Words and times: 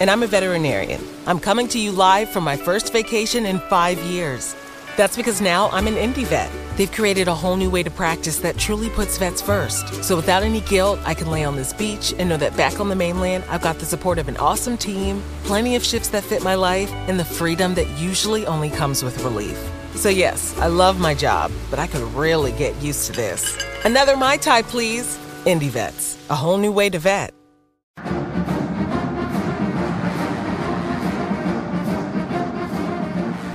and 0.00 0.10
I'm 0.10 0.22
a 0.22 0.26
veterinarian. 0.26 1.02
I'm 1.26 1.40
coming 1.40 1.68
to 1.68 1.78
you 1.78 1.92
live 1.92 2.28
from 2.30 2.44
my 2.44 2.56
first 2.56 2.92
vacation 2.92 3.46
in 3.46 3.58
five 3.70 3.98
years. 3.98 4.54
That's 4.96 5.16
because 5.16 5.40
now 5.40 5.68
I'm 5.70 5.86
an 5.86 5.94
indie 5.94 6.24
vet. 6.24 6.50
They've 6.76 6.90
created 6.90 7.28
a 7.28 7.34
whole 7.34 7.56
new 7.56 7.70
way 7.70 7.82
to 7.82 7.90
practice 7.90 8.38
that 8.38 8.56
truly 8.56 8.88
puts 8.90 9.18
vets 9.18 9.42
first. 9.42 10.02
So 10.02 10.16
without 10.16 10.42
any 10.42 10.60
guilt, 10.62 10.98
I 11.04 11.14
can 11.14 11.30
lay 11.30 11.44
on 11.44 11.56
this 11.56 11.72
beach 11.72 12.14
and 12.18 12.28
know 12.28 12.38
that 12.38 12.56
back 12.56 12.80
on 12.80 12.88
the 12.88 12.96
mainland, 12.96 13.44
I've 13.48 13.62
got 13.62 13.78
the 13.78 13.84
support 13.84 14.18
of 14.18 14.28
an 14.28 14.38
awesome 14.38 14.78
team, 14.78 15.22
plenty 15.44 15.76
of 15.76 15.84
shifts 15.84 16.08
that 16.08 16.24
fit 16.24 16.42
my 16.42 16.54
life, 16.54 16.90
and 17.08 17.20
the 17.20 17.24
freedom 17.24 17.74
that 17.74 17.88
usually 17.98 18.46
only 18.46 18.70
comes 18.70 19.02
with 19.02 19.22
relief. 19.22 19.58
So 19.94 20.08
yes, 20.08 20.56
I 20.58 20.66
love 20.66 20.98
my 20.98 21.14
job, 21.14 21.50
but 21.70 21.78
I 21.78 21.86
could 21.86 22.02
really 22.14 22.52
get 22.52 22.74
used 22.82 23.06
to 23.06 23.12
this. 23.12 23.56
Another 23.84 24.16
Mai 24.16 24.36
Tai, 24.38 24.62
please. 24.62 25.18
Indie 25.44 25.70
Vets, 25.70 26.18
a 26.28 26.34
whole 26.34 26.58
new 26.58 26.72
way 26.72 26.90
to 26.90 26.98
vet. 26.98 27.35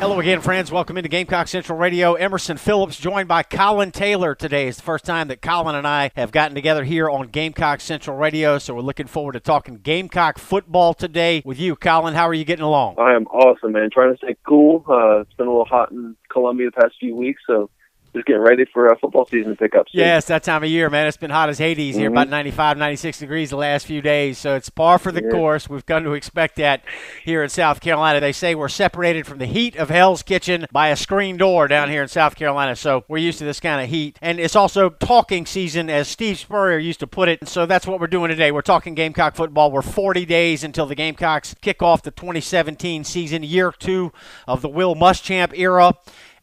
Hello 0.01 0.19
again, 0.19 0.41
friends. 0.41 0.71
Welcome 0.71 0.97
into 0.97 1.09
Gamecock 1.09 1.47
Central 1.47 1.77
Radio. 1.77 2.15
Emerson 2.15 2.57
Phillips 2.57 2.97
joined 2.97 3.27
by 3.27 3.43
Collyn 3.43 3.93
Taylor 3.93 4.33
today. 4.33 4.67
It's 4.67 4.77
the 4.77 4.83
first 4.83 5.05
time 5.05 5.27
that 5.27 5.43
Collyn 5.43 5.75
and 5.75 5.85
I 5.87 6.09
have 6.15 6.31
gotten 6.31 6.55
together 6.55 6.83
here 6.83 7.07
on 7.07 7.27
Gamecock 7.27 7.81
Central 7.81 8.17
Radio, 8.17 8.57
so 8.57 8.73
we're 8.73 8.81
looking 8.81 9.05
forward 9.05 9.33
to 9.33 9.39
talking 9.39 9.77
Gamecock 9.77 10.39
football 10.39 10.95
today 10.95 11.43
with 11.45 11.59
you, 11.59 11.75
Collyn. 11.75 12.13
How 12.13 12.27
are 12.27 12.33
you 12.33 12.45
getting 12.45 12.65
along? 12.65 12.95
I 12.97 13.13
am 13.13 13.27
awesome, 13.27 13.73
man. 13.73 13.91
Trying 13.93 14.13
to 14.13 14.17
stay 14.17 14.35
cool. 14.43 14.83
Uh, 14.89 15.19
it's 15.19 15.33
been 15.35 15.45
a 15.45 15.51
little 15.51 15.65
hot 15.65 15.91
in 15.91 16.15
Columbia 16.31 16.71
the 16.73 16.81
past 16.81 16.95
few 16.99 17.15
weeks, 17.15 17.43
so 17.45 17.69
just 18.13 18.25
getting 18.25 18.41
ready 18.41 18.65
for 18.73 18.91
uh, 18.91 18.95
football 18.99 19.25
season 19.25 19.51
to 19.51 19.55
pick 19.57 19.75
up. 19.75 19.87
Soon. 19.89 20.01
Yeah, 20.01 20.17
it's 20.17 20.27
that 20.27 20.43
time 20.43 20.63
of 20.63 20.69
year, 20.69 20.89
man. 20.89 21.07
It's 21.07 21.17
been 21.17 21.31
hot 21.31 21.49
as 21.49 21.57
Hades 21.57 21.95
here, 21.95 22.09
Mhm. 22.09 22.13
about 22.13 22.29
95, 22.29 22.77
96 22.77 23.19
degrees 23.19 23.49
the 23.51 23.55
last 23.55 23.85
few 23.85 24.01
days. 24.01 24.37
So 24.37 24.55
it's 24.55 24.69
par 24.69 24.97
for 24.99 25.11
the 25.11 25.21
Yeah. 25.23 25.29
course. 25.31 25.69
We've 25.69 25.85
come 25.85 26.03
to 26.03 26.13
expect 26.13 26.57
that 26.57 26.81
here 27.23 27.41
in 27.43 27.49
South 27.49 27.79
Carolina. 27.81 28.19
They 28.19 28.31
say 28.33 28.53
we're 28.55 28.67
separated 28.67 29.25
from 29.25 29.37
the 29.37 29.45
heat 29.45 29.75
of 29.75 29.89
Hell's 29.89 30.23
Kitchen 30.23 30.65
by 30.71 30.89
a 30.89 30.95
screen 30.95 31.37
door 31.37 31.67
down 31.67 31.89
here 31.89 32.01
in 32.01 32.07
South 32.07 32.35
Carolina. 32.35 32.75
So 32.75 33.03
we're 33.07 33.17
used 33.19 33.39
to 33.39 33.45
this 33.45 33.59
kind 33.59 33.81
of 33.81 33.89
heat. 33.89 34.17
And 34.21 34.39
it's 34.39 34.55
also 34.55 34.89
talking 34.89 35.45
season, 35.45 35.89
as 35.89 36.07
Steve 36.07 36.37
Spurrier 36.37 36.77
used 36.79 36.99
to 36.99 37.07
put 37.07 37.29
it. 37.29 37.47
So 37.47 37.65
that's 37.65 37.87
what 37.87 37.99
we're 37.99 38.07
doing 38.07 38.29
today. 38.29 38.51
We're 38.51 38.61
talking 38.61 38.93
Gamecock 38.95 39.35
football. 39.35 39.71
We're 39.71 39.81
40 39.81 40.25
days 40.25 40.63
until 40.63 40.85
the 40.85 40.95
Gamecocks 40.95 41.55
kick 41.61 41.81
off 41.81 42.01
the 42.03 42.11
2017 42.11 43.03
season, 43.03 43.43
year 43.43 43.71
two 43.77 44.11
of 44.47 44.61
the 44.61 44.69
Will 44.69 44.95
Muschamp 44.95 45.51
era. 45.57 45.93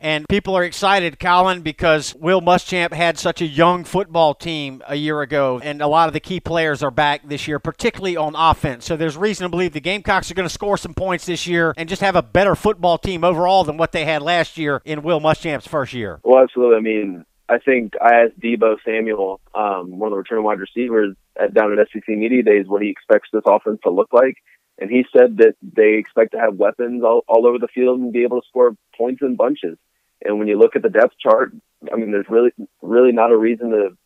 And 0.00 0.28
people 0.28 0.56
are 0.56 0.62
excited, 0.62 1.18
Collyn, 1.18 1.62
because 1.62 2.14
Will 2.14 2.40
Muschamp 2.40 2.92
had 2.92 3.18
such 3.18 3.40
a 3.40 3.46
young 3.46 3.82
football 3.82 4.34
team 4.34 4.82
a 4.86 4.94
year 4.94 5.22
ago, 5.22 5.60
and 5.62 5.82
a 5.82 5.88
lot 5.88 6.06
of 6.06 6.12
the 6.12 6.20
key 6.20 6.38
players 6.38 6.82
are 6.82 6.90
back 6.90 7.28
this 7.28 7.48
year, 7.48 7.58
particularly 7.58 8.16
on 8.16 8.36
offense. 8.36 8.84
So 8.84 8.96
there's 8.96 9.16
reason 9.16 9.44
to 9.44 9.48
believe 9.48 9.72
the 9.72 9.80
Gamecocks 9.80 10.30
are 10.30 10.34
going 10.34 10.48
to 10.48 10.54
score 10.54 10.76
some 10.76 10.94
points 10.94 11.26
this 11.26 11.46
year 11.46 11.74
and 11.76 11.88
just 11.88 12.02
have 12.02 12.14
a 12.14 12.22
better 12.22 12.54
football 12.54 12.98
team 12.98 13.24
overall 13.24 13.64
than 13.64 13.76
what 13.76 13.92
they 13.92 14.04
had 14.04 14.22
last 14.22 14.56
year 14.56 14.80
in 14.84 15.02
Will 15.02 15.20
Muschamp's 15.20 15.66
first 15.66 15.92
year. 15.92 16.20
Well, 16.22 16.42
absolutely. 16.42 16.76
I 16.76 16.80
mean, 16.80 17.24
I 17.48 17.58
think 17.58 17.94
I 18.00 18.24
asked 18.24 18.38
Deebo 18.38 18.76
Samuel, 18.84 19.40
um, 19.54 19.98
one 19.98 20.08
of 20.08 20.12
the 20.12 20.18
return 20.18 20.44
wide 20.44 20.60
receivers, 20.60 21.16
at, 21.40 21.54
down 21.54 21.76
at 21.76 21.88
SEC 21.92 22.06
Media 22.08 22.42
Days, 22.42 22.66
what 22.68 22.82
he 22.82 22.90
expects 22.90 23.30
this 23.32 23.42
offense 23.46 23.80
to 23.84 23.90
look 23.90 24.12
like. 24.12 24.36
And 24.78 24.90
he 24.90 25.04
said 25.16 25.38
that 25.38 25.56
they 25.60 25.94
expect 25.94 26.32
to 26.32 26.38
have 26.38 26.54
weapons 26.54 27.02
all, 27.02 27.24
all 27.26 27.46
over 27.46 27.58
the 27.58 27.68
field 27.68 28.00
and 28.00 28.12
be 28.12 28.22
able 28.22 28.40
to 28.40 28.48
score 28.48 28.76
points 28.96 29.22
in 29.22 29.34
bunches. 29.34 29.76
And 30.24 30.38
when 30.38 30.48
you 30.48 30.58
look 30.58 30.76
at 30.76 30.82
the 30.82 30.88
depth 30.88 31.14
chart, 31.18 31.52
I 31.92 31.96
mean, 31.96 32.12
there's 32.12 32.28
really, 32.28 32.50
really 32.82 33.12
not 33.12 33.32
a 33.32 33.36
reason 33.36 33.70
to 33.70 33.96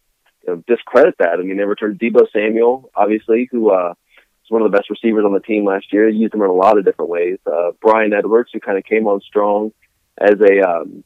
you 0.47 0.49
know, 0.49 0.63
discredit 0.67 1.17
that. 1.19 1.39
I 1.39 1.43
mean, 1.43 1.57
they 1.57 1.65
returned 1.65 1.99
Deebo 1.99 2.27
Samuel, 2.33 2.91
obviously, 2.95 3.49
who 3.51 3.71
uh, 3.71 3.95
was 3.95 4.51
one 4.51 4.63
of 4.63 4.71
the 4.71 4.77
best 4.77 4.91
receivers 4.91 5.25
on 5.25 5.33
the 5.33 5.41
team 5.41 5.65
last 5.65 5.93
year. 5.93 6.09
He 6.09 6.17
used 6.17 6.35
him 6.35 6.43
in 6.43 6.51
a 6.51 6.55
lot 6.55 6.79
of 6.79 6.85
different 6.85 7.11
ways. 7.11 7.39
Uh, 7.47 7.73
Bryan 7.81 8.13
Edwards, 8.13 8.51
who 8.53 8.61
kind 8.61 8.79
of 8.79 8.85
came 8.85 9.07
on 9.07 9.21
strong 9.21 9.73
as 10.19 10.37
a 10.41 10.61
um, 10.69 11.05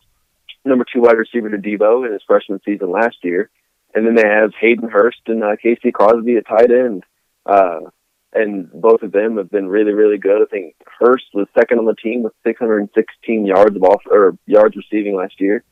number 0.64 0.84
two 0.92 1.00
wide 1.00 1.16
receiver 1.16 1.50
to 1.50 1.58
Deebo 1.58 2.06
in 2.06 2.12
his 2.12 2.22
freshman 2.26 2.60
season 2.64 2.90
last 2.90 3.16
year. 3.22 3.50
And 3.94 4.06
then 4.06 4.14
they 4.14 4.28
have 4.28 4.52
Hayden 4.60 4.90
Hurst 4.90 5.20
and 5.26 5.42
uh, 5.42 5.56
K.C. 5.62 5.90
Crosby 5.92 6.36
at 6.36 6.46
tight 6.46 6.70
end. 6.70 7.04
Uh, 7.46 7.80
and 8.36 8.70
both 8.72 9.02
of 9.02 9.12
them 9.12 9.38
have 9.38 9.50
been 9.50 9.66
really, 9.66 9.92
really 9.92 10.18
good. 10.18 10.42
I 10.42 10.44
think 10.46 10.74
Hurst 11.00 11.24
was 11.32 11.48
second 11.58 11.78
on 11.78 11.86
the 11.86 11.94
team 11.94 12.22
with 12.22 12.34
616 12.46 13.46
yards 13.46 13.74
of 13.74 13.82
off 13.82 14.02
or 14.10 14.36
yards 14.46 14.76
receiving 14.76 15.16
last 15.16 15.40
year, 15.40 15.64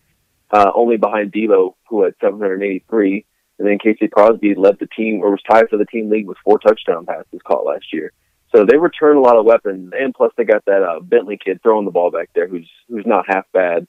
uh, 0.51 0.71
only 0.75 0.97
behind 0.97 1.33
Deebo, 1.33 1.75
who 1.89 2.05
had 2.05 2.15
783. 2.21 3.27
And 3.59 3.69
then 3.69 3.79
K.C. 3.79 4.09
Crosby 4.09 4.55
led 4.55 4.79
the 4.81 4.89
team 4.89 5.21
or 5.23 5.31
was 5.31 5.43
tied 5.49 5.69
for 5.69 5.77
the 5.77 5.85
team 5.85 6.11
league 6.11 6.27
with 6.27 6.39
four 6.43 6.59
touchdown 6.59 7.07
passes 7.07 7.41
caught 7.47 7.67
last 7.67 7.93
year. 7.93 8.13
So 8.55 8.65
they 8.65 8.77
return 8.77 9.17
a 9.17 9.21
lot 9.21 9.37
of 9.37 9.45
weapons, 9.45 9.93
and 9.97 10.15
plus 10.15 10.33
they 10.37 10.45
got 10.45 10.65
that 10.65 10.83
uh, 10.83 11.01
Bentley 11.01 11.39
kid 11.45 11.61
throwing 11.63 11.85
the 11.85 11.91
ball 11.91 12.11
back 12.11 12.31
there, 12.35 12.47
who's 12.47 12.69
who's 12.89 13.07
not 13.07 13.25
half 13.29 13.45
bad. 13.53 13.87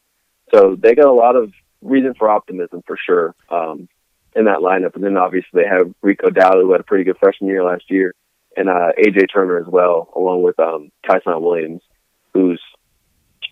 So 0.53 0.75
they 0.80 0.96
got 0.96 1.06
a 1.06 1.13
lot 1.13 1.36
of 1.36 1.52
reason 1.81 2.16
for 2.16 2.30
optimism 2.30 2.84
for 2.86 2.97
sure 2.97 3.36
um, 3.50 3.88
in 4.36 4.46
that 4.46 4.59
lineup. 4.59 4.96
And 4.96 5.03
then 5.03 5.18
obviously 5.18 5.62
they 5.62 5.68
have 5.68 5.94
Rico 6.02 6.30
Dowd, 6.30 6.56
who 6.56 6.72
had 6.72 6.81
a 6.81 6.86
pretty 6.86 7.03
good 7.03 7.18
freshman 7.19 7.50
year 7.50 7.63
last 7.63 7.84
year, 7.90 8.13
and 8.55 8.69
uh, 8.69 8.91
AJ 8.97 9.27
Turner 9.33 9.59
as 9.59 9.67
well, 9.67 10.09
along 10.16 10.43
with 10.43 10.59
um, 10.59 10.91
Tyson 11.07 11.41
Williams, 11.41 11.81
who's 12.33 12.61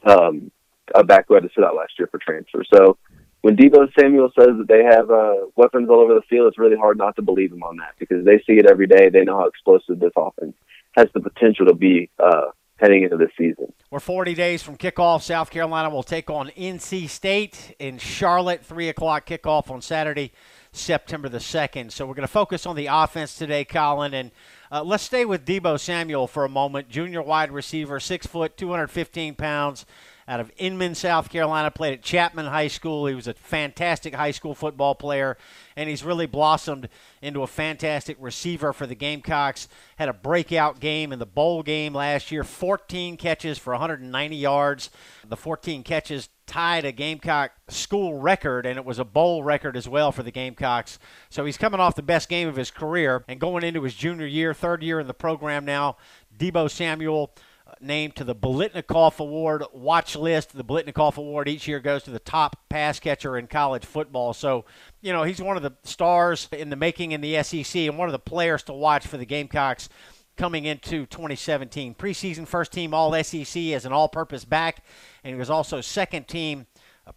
um, 0.03 0.51
a 0.93 1.03
back 1.03 1.25
who 1.27 1.35
had 1.35 1.43
to 1.43 1.49
sit 1.55 1.63
out 1.63 1.75
last 1.75 1.93
year 1.97 2.07
for 2.07 2.19
transfer. 2.19 2.63
So 2.73 2.97
when 3.41 3.57
Deebo 3.57 3.89
Samuel 3.99 4.31
says 4.39 4.51
that 4.57 4.67
they 4.67 4.83
have 4.83 5.11
uh, 5.11 5.47
weapons 5.55 5.89
all 5.89 5.99
over 5.99 6.13
the 6.13 6.21
field, 6.29 6.47
it's 6.47 6.57
really 6.57 6.77
hard 6.77 6.97
not 6.97 7.15
to 7.17 7.21
believe 7.21 7.51
him 7.51 7.63
on 7.63 7.77
that 7.77 7.93
because 7.99 8.25
they 8.25 8.37
see 8.47 8.57
it 8.57 8.65
every 8.65 8.87
day. 8.87 9.09
They 9.09 9.23
know 9.23 9.37
how 9.37 9.47
explosive 9.47 9.99
this 9.99 10.13
offense 10.15 10.55
has 10.95 11.07
the 11.13 11.19
potential 11.19 11.65
to 11.65 11.73
be 11.73 12.09
uh, 12.19 12.51
heading 12.77 13.03
into 13.03 13.17
this 13.17 13.31
season. 13.37 13.73
We're 13.91 13.99
40 13.99 14.33
days 14.33 14.63
from 14.63 14.77
kickoff. 14.77 15.23
South 15.23 15.51
Carolina 15.51 15.89
will 15.89 16.03
take 16.03 16.29
on 16.29 16.49
NC 16.49 17.09
State 17.09 17.75
in 17.79 17.97
Charlotte, 17.97 18.63
3 18.63 18.89
o'clock 18.89 19.25
kickoff 19.25 19.69
on 19.69 19.81
Saturday, 19.81 20.31
September 20.73 21.29
the 21.29 21.37
2nd. 21.37 21.91
So 21.91 22.05
we're 22.05 22.15
going 22.15 22.27
to 22.27 22.31
focus 22.31 22.65
on 22.65 22.75
the 22.75 22.87
offense 22.87 23.35
today, 23.35 23.63
Collyn. 23.63 24.13
And 24.13 24.31
uh, 24.71 24.83
let's 24.83 25.03
stay 25.03 25.23
with 25.23 25.45
Deebo 25.45 25.79
Samuel 25.79 26.27
for 26.27 26.43
a 26.43 26.49
moment. 26.49 26.89
Junior 26.89 27.21
wide 27.21 27.51
receiver, 27.51 27.99
6 27.99 28.27
foot, 28.27 28.57
215 28.57 29.35
pounds, 29.35 29.85
out 30.27 30.39
of 30.39 30.51
Inman, 30.57 30.95
South 30.95 31.29
Carolina, 31.29 31.69
played 31.69 31.93
at 31.93 32.01
Chapman 32.01 32.45
High 32.45 32.69
School. 32.69 33.05
He 33.05 33.13
was 33.13 33.27
a 33.27 33.33
fantastic 33.33 34.15
high 34.15 34.31
school 34.31 34.55
football 34.55 34.95
player, 34.95 35.37
and 35.75 35.89
he's 35.89 36.03
really 36.03 36.25
blossomed 36.25 36.89
into 37.21 37.43
a 37.43 37.47
fantastic 37.47 38.17
receiver 38.19 38.73
for 38.73 38.87
the 38.87 38.95
Gamecocks. 38.95 39.67
Had 39.97 40.09
a 40.09 40.13
breakout 40.13 40.79
game 40.79 41.11
in 41.11 41.19
the 41.19 41.25
bowl 41.25 41.61
game 41.61 41.93
last 41.93 42.31
year 42.31 42.43
14 42.43 43.17
catches 43.17 43.57
for 43.57 43.73
190 43.73 44.35
yards. 44.35 44.89
The 45.27 45.37
14 45.37 45.83
catches 45.83 46.29
tied 46.45 46.85
a 46.85 46.91
Gamecock 46.91 47.51
school 47.69 48.19
record, 48.19 48.65
and 48.65 48.77
it 48.77 48.85
was 48.85 48.99
a 48.99 49.05
bowl 49.05 49.43
record 49.43 49.77
as 49.77 49.87
well 49.87 50.11
for 50.11 50.23
the 50.23 50.31
Gamecocks. 50.31 50.99
So 51.29 51.45
he's 51.45 51.57
coming 51.57 51.79
off 51.79 51.95
the 51.95 52.01
best 52.01 52.29
game 52.29 52.47
of 52.47 52.55
his 52.55 52.71
career 52.71 53.23
and 53.27 53.39
going 53.39 53.63
into 53.63 53.83
his 53.83 53.95
junior 53.95 54.25
year, 54.25 54.53
third 54.53 54.83
year 54.83 54.99
in 54.99 55.07
the 55.07 55.13
program 55.13 55.65
now. 55.65 55.97
Deebo 56.37 56.69
Samuel 56.69 57.33
uh, 57.65 57.73
named 57.79 58.15
to 58.17 58.23
the 58.23 58.35
Biletnikoff 58.35 59.19
Award 59.19 59.63
watch 59.71 60.15
list. 60.15 60.55
The 60.55 60.63
Biletnikoff 60.63 61.17
Award 61.17 61.47
each 61.47 61.67
year 61.67 61.79
goes 61.79 62.03
to 62.03 62.11
the 62.11 62.19
top 62.19 62.57
pass 62.69 62.99
catcher 62.99 63.37
in 63.37 63.47
college 63.47 63.85
football. 63.85 64.33
So, 64.33 64.65
you 65.01 65.13
know, 65.13 65.23
he's 65.23 65.41
one 65.41 65.57
of 65.57 65.63
the 65.63 65.73
stars 65.83 66.47
in 66.51 66.69
the 66.69 66.75
making 66.75 67.11
in 67.11 67.21
the 67.21 67.41
SEC 67.43 67.75
and 67.83 67.97
one 67.97 68.07
of 68.07 68.13
the 68.13 68.19
players 68.19 68.63
to 68.63 68.73
watch 68.73 69.07
for 69.07 69.17
the 69.17 69.25
Gamecocks 69.25 69.89
coming 70.35 70.65
into 70.65 71.05
2017. 71.05 71.95
Preseason 71.95 72.47
first 72.47 72.71
team 72.71 72.93
All 72.93 73.11
SEC 73.23 73.63
as 73.67 73.85
an 73.85 73.93
all 73.93 74.09
purpose 74.09 74.45
back, 74.45 74.83
and 75.23 75.33
he 75.33 75.39
was 75.39 75.49
also 75.49 75.81
second 75.81 76.27
team 76.27 76.65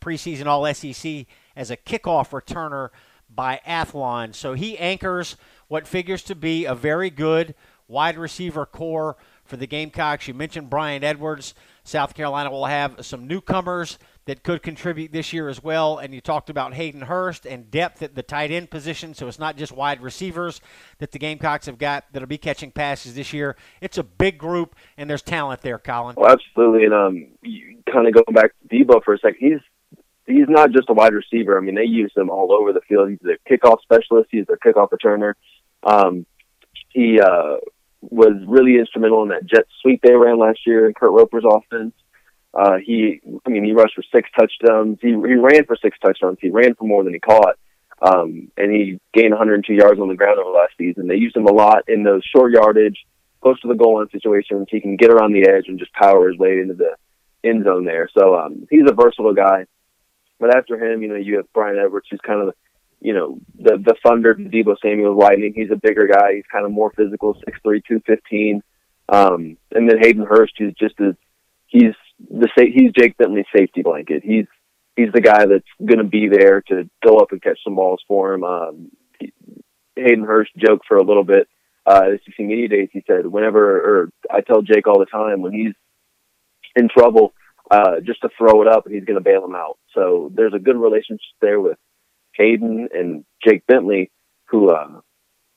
preseason 0.00 0.46
All 0.46 0.72
SEC 0.74 1.26
as 1.54 1.70
a 1.70 1.76
kickoff 1.76 2.30
returner 2.30 2.90
by 3.28 3.60
Athlon. 3.66 4.34
So 4.34 4.54
he 4.54 4.78
anchors 4.78 5.36
what 5.68 5.86
figures 5.86 6.22
to 6.24 6.34
be 6.34 6.64
a 6.64 6.74
very 6.74 7.10
good 7.10 7.54
wide 7.88 8.18
receiver 8.18 8.66
core 8.66 9.16
for 9.44 9.56
the 9.56 9.66
Gamecocks. 9.66 10.28
You 10.28 10.34
mentioned 10.34 10.70
Brian 10.70 11.04
Edwards. 11.04 11.54
South 11.84 12.14
Carolina 12.14 12.50
will 12.50 12.66
have 12.66 13.04
some 13.04 13.26
newcomers 13.26 13.98
that 14.26 14.42
could 14.42 14.62
contribute 14.62 15.12
this 15.12 15.32
year 15.32 15.48
as 15.48 15.62
well. 15.62 15.98
And 15.98 16.12
you 16.12 16.20
talked 16.20 16.50
about 16.50 16.74
Hayden 16.74 17.02
Hurst 17.02 17.46
and 17.46 17.70
depth 17.70 18.02
at 18.02 18.14
the 18.14 18.22
tight 18.22 18.50
end 18.50 18.70
position. 18.70 19.14
So 19.14 19.28
it's 19.28 19.38
not 19.38 19.56
just 19.56 19.72
wide 19.72 20.02
receivers 20.02 20.60
that 20.98 21.12
the 21.12 21.18
Gamecocks 21.18 21.66
have 21.66 21.78
got 21.78 22.04
that'll 22.12 22.28
be 22.28 22.38
catching 22.38 22.70
passes 22.70 23.14
this 23.14 23.32
year. 23.32 23.56
It's 23.80 23.98
a 23.98 24.02
big 24.02 24.36
group, 24.36 24.74
and 24.96 25.08
there's 25.08 25.22
talent 25.22 25.62
there, 25.62 25.78
Collyn. 25.78 26.16
Well, 26.16 26.30
absolutely. 26.30 26.84
And 26.84 26.94
um, 26.94 27.26
kind 27.90 28.06
of 28.06 28.14
going 28.14 28.34
back 28.34 28.52
to 28.68 28.76
Deebo 28.76 29.02
for 29.04 29.14
a 29.14 29.18
second, 29.18 29.38
he's 29.40 29.60
he's 30.26 30.48
not 30.48 30.72
just 30.72 30.90
a 30.90 30.92
wide 30.92 31.14
receiver. 31.14 31.56
I 31.56 31.60
mean, 31.60 31.76
they 31.76 31.84
use 31.84 32.12
him 32.16 32.28
all 32.28 32.52
over 32.52 32.72
the 32.72 32.80
field. 32.88 33.10
He's 33.10 33.18
a 33.24 33.50
kickoff 33.50 33.80
specialist. 33.82 34.28
He's 34.32 34.46
a 34.48 34.56
kickoff 34.56 34.90
returner. 34.90 35.34
Um, 35.84 36.26
he 36.88 37.20
uh, 37.20 37.58
was 38.00 38.32
really 38.46 38.78
instrumental 38.78 39.22
in 39.22 39.28
that 39.28 39.46
jet 39.46 39.66
sweep 39.82 40.00
they 40.02 40.14
ran 40.14 40.38
last 40.38 40.60
year 40.66 40.88
in 40.88 40.94
Kurt 40.94 41.12
Roper's 41.12 41.44
offense. 41.48 41.92
Uh, 42.56 42.78
he, 42.82 43.20
I 43.44 43.50
mean, 43.50 43.64
he 43.64 43.72
rushed 43.72 43.94
for 43.94 44.04
six 44.14 44.30
touchdowns. 44.34 44.98
He, 45.02 45.08
he 45.08 45.14
ran 45.14 45.66
for 45.66 45.76
six 45.76 45.98
touchdowns. 45.98 46.38
He 46.40 46.48
ran 46.48 46.74
for 46.74 46.84
more 46.84 47.04
than 47.04 47.12
he 47.12 47.20
caught. 47.20 47.56
Um, 48.00 48.50
and 48.56 48.72
he 48.72 48.98
gained 49.12 49.32
102 49.32 49.74
yards 49.74 50.00
on 50.00 50.08
the 50.08 50.14
ground 50.14 50.38
over 50.38 50.50
last 50.50 50.72
season. 50.78 51.06
They 51.06 51.16
used 51.16 51.36
him 51.36 51.46
a 51.46 51.52
lot 51.52 51.84
in 51.88 52.02
those 52.02 52.22
short 52.24 52.52
yardage, 52.52 53.04
close 53.42 53.60
to 53.60 53.68
the 53.68 53.74
goal 53.74 53.96
line 53.96 54.08
situations. 54.10 54.68
He 54.70 54.80
can 54.80 54.96
get 54.96 55.10
around 55.10 55.32
the 55.32 55.48
edge 55.48 55.64
and 55.68 55.78
just 55.78 55.92
power 55.92 56.28
his 56.28 56.38
way 56.38 56.60
into 56.60 56.74
the 56.74 56.96
end 57.44 57.64
zone 57.64 57.84
there. 57.84 58.08
So 58.16 58.36
um, 58.36 58.66
he's 58.70 58.88
a 58.88 58.94
versatile 58.94 59.34
guy. 59.34 59.66
But 60.40 60.56
after 60.56 60.78
him, 60.78 61.02
you 61.02 61.08
know, 61.08 61.16
you 61.16 61.36
have 61.36 61.52
Bryan 61.52 61.78
Edwards, 61.78 62.06
who's 62.10 62.20
kind 62.20 62.48
of, 62.48 62.54
you 63.00 63.12
know, 63.12 63.38
the 63.58 63.76
the 63.76 63.94
thunder 64.02 64.34
Deebo 64.34 64.76
Samuel's 64.82 65.18
lightning. 65.18 65.52
He's 65.54 65.70
a 65.70 65.76
bigger 65.76 66.06
guy. 66.06 66.36
He's 66.36 66.46
kind 66.50 66.64
of 66.64 66.72
more 66.72 66.90
physical, 66.90 67.34
six 67.44 67.58
three, 67.62 67.82
two 67.86 68.00
fifteen. 68.06 68.62
Um, 69.08 69.56
and 69.72 69.88
then 69.88 69.98
Hayden 70.00 70.26
Hurst, 70.26 70.54
who's 70.58 70.74
just 70.74 71.00
as 71.00 71.14
he's 71.66 71.94
the 72.18 72.48
he's 72.56 72.92
Jake 72.92 73.16
Bentley's 73.16 73.46
safety 73.54 73.82
blanket. 73.82 74.22
He's 74.24 74.46
he's 74.96 75.12
the 75.12 75.20
guy 75.20 75.46
that's 75.46 75.64
going 75.78 75.98
to 75.98 76.04
be 76.04 76.28
there 76.28 76.62
to 76.68 76.88
go 77.06 77.18
up 77.18 77.32
and 77.32 77.42
catch 77.42 77.58
some 77.62 77.76
balls 77.76 78.02
for 78.08 78.32
him. 78.32 78.44
Um, 78.44 78.90
he, 79.20 79.32
Hayden 79.94 80.24
Hurst 80.24 80.50
joked 80.56 80.86
for 80.86 80.96
a 80.96 81.04
little 81.04 81.24
bit 81.24 81.48
uh, 81.86 82.10
at 82.12 82.20
SEC 82.24 82.38
Media 82.38 82.68
Days. 82.68 82.88
He 82.92 83.02
said, 83.06 83.26
whenever, 83.26 83.80
or 83.80 84.10
I 84.30 84.40
tell 84.40 84.62
Jake 84.62 84.86
all 84.86 84.98
the 84.98 85.06
time, 85.06 85.42
when 85.42 85.52
he's 85.52 85.74
in 86.74 86.88
trouble, 86.88 87.32
uh, 87.70 88.00
just 88.04 88.20
to 88.22 88.28
throw 88.36 88.62
it 88.62 88.68
up 88.68 88.86
and 88.86 88.94
he's 88.94 89.04
going 89.04 89.18
to 89.18 89.24
bail 89.24 89.44
him 89.44 89.54
out. 89.54 89.78
So 89.94 90.30
there's 90.34 90.54
a 90.54 90.58
good 90.58 90.76
relationship 90.76 91.20
there 91.40 91.60
with 91.60 91.78
Hayden 92.34 92.88
and 92.92 93.24
Jake 93.46 93.66
Bentley, 93.66 94.10
who 94.48 94.70
uh, 94.70 95.00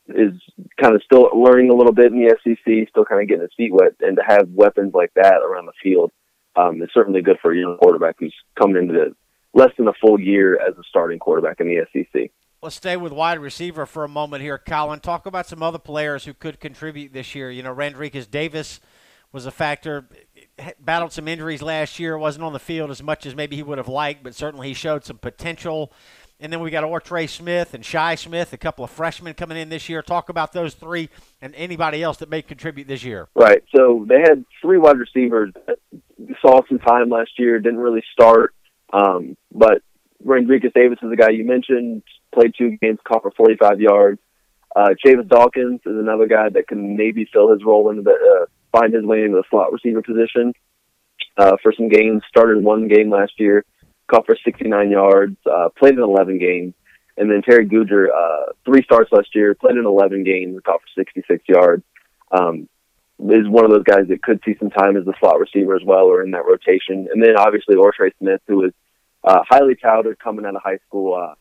is 0.07 0.33
kind 0.81 0.95
of 0.95 1.03
still 1.03 1.29
learning 1.35 1.69
a 1.69 1.75
little 1.75 1.93
bit 1.93 2.11
in 2.11 2.19
the 2.19 2.35
SEC, 2.43 2.89
still 2.89 3.05
kind 3.05 3.21
of 3.21 3.27
getting 3.27 3.41
his 3.41 3.53
feet 3.55 3.73
wet, 3.73 3.93
and 3.99 4.17
to 4.17 4.23
have 4.25 4.49
weapons 4.49 4.93
like 4.93 5.11
that 5.15 5.41
around 5.43 5.65
the 5.65 5.73
field 5.83 6.11
um, 6.55 6.81
is 6.81 6.89
certainly 6.93 7.21
good 7.21 7.37
for 7.41 7.51
a 7.51 7.57
young 7.57 7.77
quarterback 7.77 8.15
who's 8.19 8.35
coming 8.57 8.77
into 8.77 8.93
the 8.93 9.15
less 9.53 9.71
than 9.77 9.87
a 9.87 9.93
full 9.93 10.19
year 10.19 10.59
as 10.59 10.77
a 10.77 10.83
starting 10.87 11.19
quarterback 11.19 11.59
in 11.59 11.67
the 11.67 11.85
SEC. 11.91 12.31
Let's 12.61 12.75
stay 12.75 12.97
with 12.97 13.13
wide 13.13 13.39
receiver 13.39 13.85
for 13.85 14.03
a 14.03 14.09
moment 14.09 14.43
here, 14.43 14.59
Collyn. 14.59 15.01
Talk 15.01 15.25
about 15.25 15.47
some 15.47 15.63
other 15.63 15.79
players 15.79 16.25
who 16.25 16.33
could 16.33 16.59
contribute 16.59 17.13
this 17.13 17.33
year. 17.33 17.49
You 17.49 17.63
know, 17.63 17.73
Randrecous 17.73 18.27
Davis 18.27 18.81
was 19.31 19.45
a 19.45 19.51
factor. 19.51 20.09
Battled 20.79 21.13
some 21.13 21.27
injuries 21.27 21.61
last 21.61 21.99
year. 21.99 22.17
wasn't 22.17 22.43
on 22.43 22.53
the 22.53 22.59
field 22.59 22.91
as 22.91 23.01
much 23.01 23.25
as 23.25 23.33
maybe 23.33 23.55
he 23.55 23.63
would 23.63 23.77
have 23.77 23.87
liked, 23.87 24.23
but 24.23 24.35
certainly 24.35 24.67
he 24.67 24.73
showed 24.73 25.05
some 25.05 25.17
potential. 25.17 25.93
And 26.41 26.53
then 26.53 26.61
we 26.61 26.71
got 26.71 26.85
Ortre 26.85 27.27
Smith 27.27 27.73
and 27.73 27.83
Shi 27.83 28.15
Smith, 28.15 28.53
a 28.53 28.57
couple 28.57 28.85
of 28.85 28.91
freshmen 28.91 29.33
coming 29.33 29.57
in 29.57 29.67
this 29.67 29.89
year. 29.89 30.01
Talk 30.01 30.29
about 30.29 30.53
those 30.53 30.73
three 30.73 31.09
and 31.41 31.53
anybody 31.55 32.01
else 32.01 32.17
that 32.17 32.29
may 32.29 32.41
contribute 32.41 32.87
this 32.87 33.03
year. 33.03 33.27
Right. 33.35 33.61
So 33.75 34.05
they 34.07 34.21
had 34.21 34.45
three 34.61 34.77
wide 34.77 34.97
receivers 34.97 35.51
that 35.67 35.79
saw 36.41 36.61
some 36.69 36.79
time 36.79 37.09
last 37.09 37.31
year, 37.37 37.59
didn't 37.59 37.79
really 37.79 38.03
start. 38.13 38.53
Um, 38.93 39.35
but 39.51 39.81
Randrecous 40.23 40.71
Davis 40.73 40.99
is 41.01 41.09
the 41.09 41.17
guy 41.17 41.31
you 41.31 41.45
mentioned, 41.45 42.03
played 42.33 42.53
two 42.57 42.77
games, 42.77 42.99
caught 43.05 43.21
for 43.21 43.31
45 43.31 43.81
yards. 43.81 44.21
Uh, 44.73 44.89
Chavis 45.05 45.27
Dawkins 45.27 45.81
is 45.85 45.97
another 45.97 46.27
guy 46.27 46.47
that 46.49 46.67
can 46.67 46.95
maybe 46.95 47.27
fill 47.33 47.51
his 47.51 47.65
role 47.65 47.89
into 47.89 48.03
the, 48.03 48.11
uh, 48.11 48.45
find 48.71 48.93
his 48.93 49.03
way 49.03 49.23
into 49.23 49.35
the 49.35 49.43
slot 49.49 49.73
receiver 49.73 50.01
position, 50.01 50.53
uh, 51.37 51.57
for 51.61 51.73
some 51.73 51.89
games. 51.89 52.21
Started 52.29 52.63
one 52.63 52.87
game 52.87 53.09
last 53.09 53.33
year 53.39 53.65
caught 54.09 54.25
for 54.25 54.35
69 54.43 54.91
yards, 54.91 55.37
uh, 55.45 55.69
played 55.77 55.93
in 55.93 56.01
11 56.01 56.39
games. 56.39 56.73
And 57.17 57.29
then 57.29 57.41
Terry 57.41 57.67
Googer, 57.67 58.07
uh, 58.13 58.53
three 58.65 58.83
starts 58.83 59.11
last 59.11 59.35
year, 59.35 59.53
played 59.53 59.75
in 59.75 59.85
11 59.85 60.23
games, 60.23 60.59
caught 60.65 60.81
for 60.81 60.87
66 60.95 61.43
yards. 61.47 61.83
Um, 62.31 62.67
is 63.19 63.49
one 63.49 63.65
of 63.65 63.71
those 63.71 63.83
guys 63.83 64.07
that 64.07 64.23
could 64.23 64.41
see 64.45 64.55
some 64.57 64.69
time 64.69 64.95
as 64.95 65.03
the 65.03 65.13
slot 65.19 65.39
receiver 65.39 65.75
as 65.75 65.83
well, 65.85 66.05
or 66.05 66.23
in 66.23 66.31
that 66.31 66.45
rotation. 66.45 67.09
And 67.11 67.21
then 67.21 67.35
obviously 67.37 67.75
Ortre 67.75 68.11
Smith, 68.17 68.41
who 68.47 68.63
is 68.63 68.71
uh, 69.25 69.41
highly 69.47 69.75
touted 69.75 70.19
coming 70.19 70.45
out 70.45 70.55
of 70.55 70.61
high 70.63 70.79
school, 70.87 71.15
uh, 71.15 71.35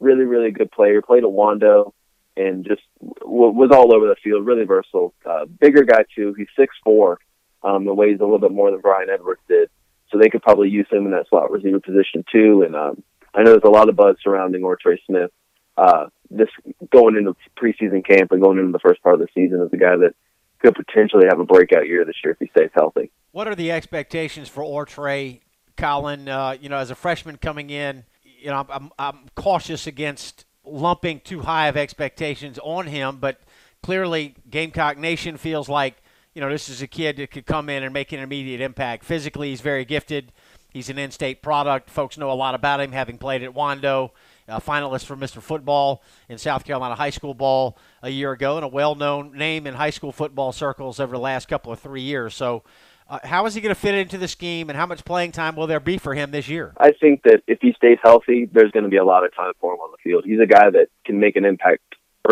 really, 0.00 0.24
really 0.24 0.50
good 0.50 0.72
player. 0.72 1.00
Played 1.00 1.22
at 1.22 1.30
Wando 1.30 1.92
and 2.36 2.64
just 2.66 2.82
w- 3.20 3.52
was 3.52 3.70
all 3.72 3.94
over 3.94 4.08
the 4.08 4.16
field. 4.24 4.44
Really 4.44 4.64
versatile. 4.64 5.14
Uh, 5.24 5.44
bigger 5.44 5.84
guy 5.84 6.04
too. 6.12 6.34
He's 6.36 6.48
six 6.58 6.74
four, 6.82 7.20
um, 7.62 7.86
and 7.86 7.96
weighs 7.96 8.18
a 8.18 8.24
little 8.24 8.40
bit 8.40 8.50
more 8.50 8.72
than 8.72 8.80
Bryan 8.80 9.10
Edwards 9.10 9.42
did 9.46 9.70
so 10.12 10.18
they 10.18 10.28
could 10.28 10.42
probably 10.42 10.68
use 10.68 10.86
him 10.90 11.06
in 11.06 11.12
that 11.12 11.26
slot 11.28 11.50
receiver 11.50 11.80
position 11.80 12.24
too. 12.30 12.62
And 12.62 12.76
um, 12.76 13.02
I 13.34 13.42
know 13.42 13.52
there's 13.52 13.62
a 13.64 13.70
lot 13.70 13.88
of 13.88 13.96
buzz 13.96 14.16
surrounding 14.22 14.62
Ortre 14.62 14.98
Smith. 15.06 15.30
Uh, 15.76 16.06
this 16.30 16.48
going 16.92 17.16
into 17.16 17.34
preseason 17.56 18.06
camp 18.06 18.30
and 18.30 18.42
going 18.42 18.58
into 18.58 18.72
the 18.72 18.78
first 18.78 19.02
part 19.02 19.14
of 19.14 19.20
the 19.20 19.28
season 19.34 19.62
as 19.62 19.72
a 19.72 19.76
guy 19.76 19.96
that 19.96 20.14
could 20.60 20.74
potentially 20.74 21.24
have 21.28 21.40
a 21.40 21.44
breakout 21.44 21.86
year 21.86 22.04
this 22.04 22.16
year 22.22 22.32
if 22.32 22.38
he 22.38 22.46
stays 22.56 22.70
healthy. 22.74 23.10
What 23.32 23.48
are 23.48 23.54
the 23.54 23.72
expectations 23.72 24.48
for 24.48 24.62
Ortre, 24.62 25.40
Collyn? 25.76 26.28
Uh, 26.28 26.56
you 26.60 26.68
know, 26.68 26.76
as 26.76 26.90
a 26.90 26.94
freshman 26.94 27.38
coming 27.38 27.70
in, 27.70 28.04
you 28.22 28.50
know, 28.50 28.66
I'm, 28.68 28.90
I'm 28.98 29.18
cautious 29.34 29.86
against 29.86 30.44
lumping 30.64 31.20
too 31.24 31.40
high 31.40 31.68
of 31.68 31.76
expectations 31.76 32.58
on 32.62 32.86
him, 32.86 33.16
but 33.16 33.40
clearly 33.82 34.34
Gamecock 34.48 34.98
Nation 34.98 35.36
feels 35.36 35.68
like 35.68 36.01
you 36.34 36.40
know, 36.40 36.48
this 36.48 36.68
is 36.68 36.80
a 36.80 36.86
kid 36.86 37.16
that 37.16 37.30
could 37.30 37.46
come 37.46 37.68
in 37.68 37.82
and 37.82 37.92
make 37.92 38.12
an 38.12 38.20
immediate 38.20 38.60
impact. 38.60 39.04
Physically, 39.04 39.50
he's 39.50 39.60
very 39.60 39.84
gifted. 39.84 40.32
He's 40.70 40.88
an 40.88 40.98
in-state 40.98 41.42
product. 41.42 41.90
Folks 41.90 42.16
know 42.16 42.30
a 42.30 42.34
lot 42.34 42.54
about 42.54 42.80
him, 42.80 42.92
having 42.92 43.18
played 43.18 43.42
at 43.42 43.52
Wando, 43.52 44.10
a 44.48 44.60
finalist 44.60 45.04
for 45.04 45.16
Mr. 45.16 45.42
Football 45.42 46.02
in 46.30 46.38
South 46.38 46.64
Carolina 46.64 46.94
high 46.94 47.10
school 47.10 47.34
ball 47.34 47.76
a 48.02 48.08
year 48.08 48.32
ago, 48.32 48.56
and 48.56 48.64
a 48.64 48.68
well-known 48.68 49.36
name 49.36 49.66
in 49.66 49.74
high 49.74 49.90
school 49.90 50.12
football 50.12 50.52
circles 50.52 50.98
over 50.98 51.12
the 51.12 51.20
last 51.20 51.46
couple 51.46 51.72
of 51.72 51.78
three 51.78 52.00
years. 52.00 52.34
So, 52.34 52.62
uh, 53.10 53.18
how 53.24 53.44
is 53.44 53.54
he 53.54 53.60
going 53.60 53.74
to 53.74 53.80
fit 53.80 53.94
into 53.94 54.16
the 54.16 54.28
scheme, 54.28 54.70
and 54.70 54.76
how 54.78 54.86
much 54.86 55.04
playing 55.04 55.32
time 55.32 55.56
will 55.56 55.66
there 55.66 55.80
be 55.80 55.98
for 55.98 56.14
him 56.14 56.30
this 56.30 56.48
year? 56.48 56.72
I 56.78 56.92
think 56.92 57.22
that 57.24 57.42
if 57.46 57.58
he 57.60 57.74
stays 57.76 57.98
healthy, 58.02 58.48
there's 58.50 58.70
going 58.70 58.84
to 58.84 58.88
be 58.88 58.96
a 58.96 59.04
lot 59.04 59.26
of 59.26 59.36
time 59.36 59.52
for 59.60 59.74
him 59.74 59.80
on 59.80 59.90
the 59.90 59.98
field. 60.02 60.24
He's 60.24 60.40
a 60.40 60.46
guy 60.46 60.70
that 60.70 60.86
can 61.04 61.20
make 61.20 61.36
an 61.36 61.44
impact 61.44 61.82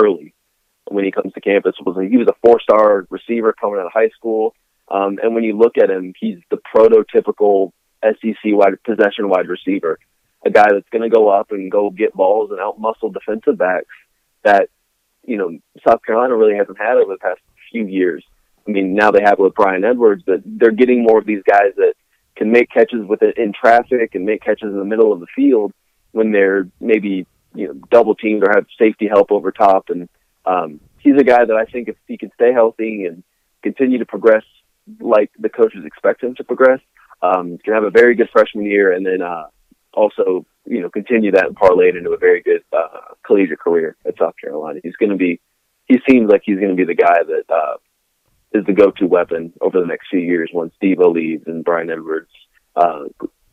early 0.01 0.33
when 0.91 1.05
he 1.05 1.13
comes 1.13 1.33
to 1.33 1.41
campus 1.41 1.77
was 1.85 1.97
he 2.11 2.17
was 2.17 2.29
a 2.29 2.35
four 2.45 2.61
star 2.61 3.07
receiver 3.11 3.55
coming 3.59 3.79
out 3.79 3.87
of 3.87 3.93
high 3.93 4.11
school. 4.11 4.55
Um, 4.91 5.19
and 5.23 5.35
when 5.35 5.45
you 5.45 5.57
look 5.57 5.79
at 5.79 5.89
him, 5.89 6.13
he's 6.19 6.39
the 6.51 6.59
prototypical 6.75 7.73
SEC 8.03 8.35
wide 8.45 8.83
possession 8.83 9.29
wide 9.29 9.49
receiver, 9.49 9.99
a 10.45 10.51
guy 10.51 10.67
that's 10.73 10.89
going 10.91 11.09
to 11.09 11.15
go 11.15 11.29
up 11.29 11.53
and 11.53 11.71
go 11.71 11.91
get 11.91 12.13
balls 12.13 12.51
and 12.51 12.59
outmuscle 12.59 13.13
defensive 13.13 13.57
backs 13.57 13.95
that 14.43 14.69
you 15.25 15.37
know 15.37 15.59
South 15.87 16.03
Carolina 16.05 16.37
really 16.37 16.57
hasn't 16.57 16.79
had 16.79 16.97
over 16.97 17.13
the 17.13 17.19
past 17.19 17.41
few 17.71 17.87
years. 17.87 18.25
I 18.67 18.73
mean, 18.73 18.95
now 18.95 19.13
they 19.13 19.23
have 19.23 19.39
with 19.39 19.55
Bryan 19.55 19.85
Edwards, 19.85 20.25
but 20.27 20.43
they're 20.45 20.73
getting 20.73 21.05
more 21.05 21.19
of 21.19 21.27
these 21.27 21.43
guys 21.49 21.73
that 21.77 21.95
can 22.35 22.51
make 22.51 22.71
catches 22.71 23.07
with 23.07 23.23
it 23.23 23.39
in 23.39 23.53
traffic 23.53 24.15
and 24.15 24.25
make 24.25 24.43
catches 24.43 24.73
in 24.73 24.79
the 24.79 24.85
middle 24.85 25.13
of 25.13 25.21
the 25.21 25.27
field 25.37 25.73
when 26.11 26.33
they're 26.33 26.67
maybe 26.81 27.27
you 27.55 27.69
know 27.69 27.75
double 27.91 28.17
teamed 28.17 28.43
or 28.43 28.53
have 28.53 28.67
safety 28.77 29.07
help 29.07 29.31
over 29.31 29.53
top 29.53 29.89
and 29.91 30.09
um, 30.45 30.81
he's 30.99 31.17
a 31.19 31.25
guy 31.25 31.45
that 31.45 31.57
I 31.57 31.65
think 31.65 31.89
if 31.89 31.97
he 32.07 32.17
can 32.17 32.31
stay 32.35 32.53
healthy 32.53 33.05
and 33.05 33.23
continue 33.63 33.99
to 33.99 34.07
progress 34.07 34.45
like 35.01 35.31
the 35.39 35.49
coaches 35.49 35.85
expect 35.85 36.23
him 36.23 36.35
to 36.37 36.45
progress, 36.45 36.81
um, 37.23 37.59
can 37.59 37.75
have 37.75 37.85
a 37.85 37.91
very 37.91 38.15
good 38.15 38.29
freshman 38.33 38.65
year 38.65 38.93
and 38.93 39.05
then 39.05 39.23
uh, 39.23 39.47
also 39.93 40.47
you 40.67 40.81
know 40.81 40.91
continue 40.91 41.33
that 41.33 41.47
and 41.47 41.57
parlay 41.57 41.89
it 41.89 41.97
into 41.97 42.11
a 42.11 42.19
very 42.19 42.43
good 42.43 42.63
uh, 42.73 43.15
collegiate 43.27 43.61
career 43.61 43.97
at 44.07 44.15
South 44.19 44.35
Carolina. 44.41 44.81
He's 44.83 44.97
going 44.97 45.11
to 45.11 45.17
be. 45.17 45.41
He 45.87 45.99
seems 46.09 46.31
like 46.31 46.43
he's 46.45 46.59
going 46.59 46.71
to 46.71 46.77
be 46.77 46.85
the 46.85 46.95
guy 46.95 47.19
that 47.27 47.53
uh, 47.53 47.77
is 48.53 48.65
the 48.65 48.73
go-to 48.73 49.07
weapon 49.07 49.53
over 49.61 49.81
the 49.81 49.87
next 49.87 50.07
few 50.09 50.21
years 50.21 50.51
once 50.53 50.73
Deebo 50.81 51.13
leaves 51.13 51.45
and 51.47 51.65
Bryan 51.65 51.91
Edwards 51.91 52.31
uh, 52.77 53.05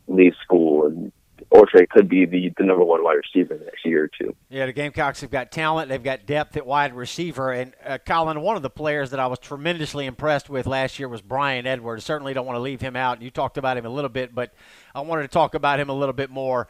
leaves 0.08 0.36
school 0.44 0.86
and 0.86 1.12
Ortre 1.58 1.90
could 1.90 2.08
be 2.08 2.26
the, 2.26 2.54
the 2.58 2.64
number 2.64 2.84
one 2.84 3.04
wide 3.04 3.16
receiver 3.16 3.56
in 3.56 3.60
the 3.60 3.66
next 3.66 3.86
year 3.86 4.04
or 4.04 4.08
two. 4.08 4.36
Yeah, 4.50 4.68
the 4.68 4.74
Gamecocks 4.74 5.22
have 5.22 5.32
got 5.32 5.52
talent. 5.52 5.90
They've 5.90 6.04
got 6.04 6.26
depth 6.26 6.56
at 6.56 6.66
wide 6.66 6.96
receiver. 6.96 7.52
And, 7.52 7.74
uh, 7.84 7.98
Collyn, 8.06 8.42
one 8.42 8.56
of 8.56 8.62
the 8.62 8.70
players 8.70 9.10
that 9.10 9.20
I 9.20 9.28
was 9.28 9.40
tremendously 9.40 10.06
impressed 10.06 10.50
with 10.50 10.68
last 10.68 11.00
year 11.00 11.10
was 11.10 11.22
Bryan 11.22 11.66
Edwards. 11.66 12.04
Certainly 12.04 12.34
don't 12.34 12.46
want 12.46 12.58
to 12.58 12.62
leave 12.62 12.82
him 12.82 12.96
out. 12.96 13.22
You 13.22 13.32
talked 13.32 13.58
about 13.58 13.78
him 13.78 13.86
a 13.86 13.90
little 13.90 14.10
bit, 14.10 14.36
but 14.36 14.54
I 14.94 15.02
wanted 15.02 15.24
to 15.24 15.28
talk 15.30 15.56
about 15.56 15.80
him 15.80 15.90
a 15.90 15.94
little 15.94 16.14
bit 16.14 16.30
more. 16.30 16.68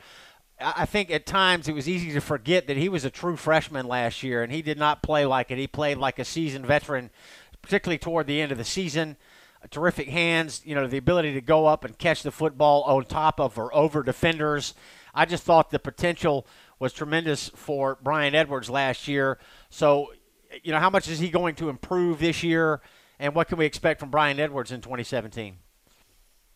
I 0.60 0.86
think 0.86 1.12
at 1.12 1.26
times 1.26 1.68
it 1.68 1.74
was 1.74 1.88
easy 1.88 2.12
to 2.14 2.22
forget 2.22 2.68
that 2.68 2.78
he 2.78 2.90
was 2.90 3.06
a 3.06 3.12
true 3.12 3.36
freshman 3.36 3.88
last 3.88 4.24
year, 4.24 4.42
and 4.42 4.52
he 4.52 4.62
did 4.62 4.80
not 4.80 5.04
play 5.04 5.26
like 5.26 5.52
it. 5.52 5.58
He 5.58 5.68
played 5.68 5.98
like 5.98 6.18
a 6.18 6.26
seasoned 6.26 6.66
veteran, 6.66 7.12
particularly 7.62 8.00
toward 8.00 8.26
the 8.26 8.42
end 8.42 8.52
of 8.52 8.58
the 8.58 8.64
season 8.64 9.18
terrific 9.72 10.08
hands, 10.08 10.62
you 10.66 10.76
know, 10.76 10.88
the 10.88 10.98
ability 10.98 11.34
to 11.34 11.42
go 11.42 11.66
up 11.66 11.84
and 11.84 11.98
catch 11.98 12.24
the 12.24 12.32
football 12.32 12.84
on 12.84 13.06
top 13.06 13.40
of 13.40 13.58
or 13.58 13.74
over 13.74 14.04
defenders. 14.04 14.74
I 15.14 15.26
just 15.26 15.44
thought 15.44 15.72
the 15.72 15.80
potential 15.80 16.46
was 16.80 16.94
tremendous 16.94 17.50
for 17.50 17.98
Bryan 18.02 18.36
Edwards 18.36 18.70
last 18.70 19.08
year. 19.08 19.40
So, 19.70 20.14
you 20.64 20.72
know, 20.72 20.80
how 20.80 20.90
much 20.90 21.08
is 21.08 21.20
he 21.20 21.30
going 21.30 21.56
to 21.56 21.70
improve 21.70 22.20
this 22.20 22.44
year, 22.44 22.82
and 23.20 23.34
what 23.34 23.48
can 23.48 23.58
we 23.58 23.66
expect 23.66 24.00
from 24.00 24.10
Bryan 24.10 24.40
Edwards 24.40 24.72
in 24.72 24.82
2017? 24.82 25.58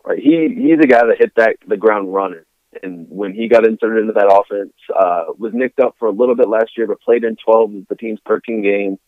Right, 0.03 0.19
he 0.19 0.55
he's 0.55 0.79
a 0.81 0.87
guy 0.87 1.05
that 1.05 1.17
hit 1.19 1.33
that 1.35 1.57
the 1.67 1.77
ground 1.77 2.13
running, 2.13 2.43
and 2.81 3.07
when 3.09 3.33
he 3.33 3.47
got 3.47 3.67
inserted 3.67 4.01
into 4.01 4.13
that 4.13 4.31
offense, 4.31 4.73
uh, 4.97 5.33
was 5.37 5.53
nicked 5.53 5.79
up 5.79 5.95
for 5.99 6.07
a 6.07 6.11
little 6.11 6.35
bit 6.35 6.49
last 6.49 6.77
year, 6.77 6.87
but 6.87 7.01
played 7.01 7.23
in 7.23 7.35
12 7.43 7.75
of 7.75 7.87
the 7.87 7.95
team's 7.95 8.19
13 8.27 8.63
games, 8.63 8.99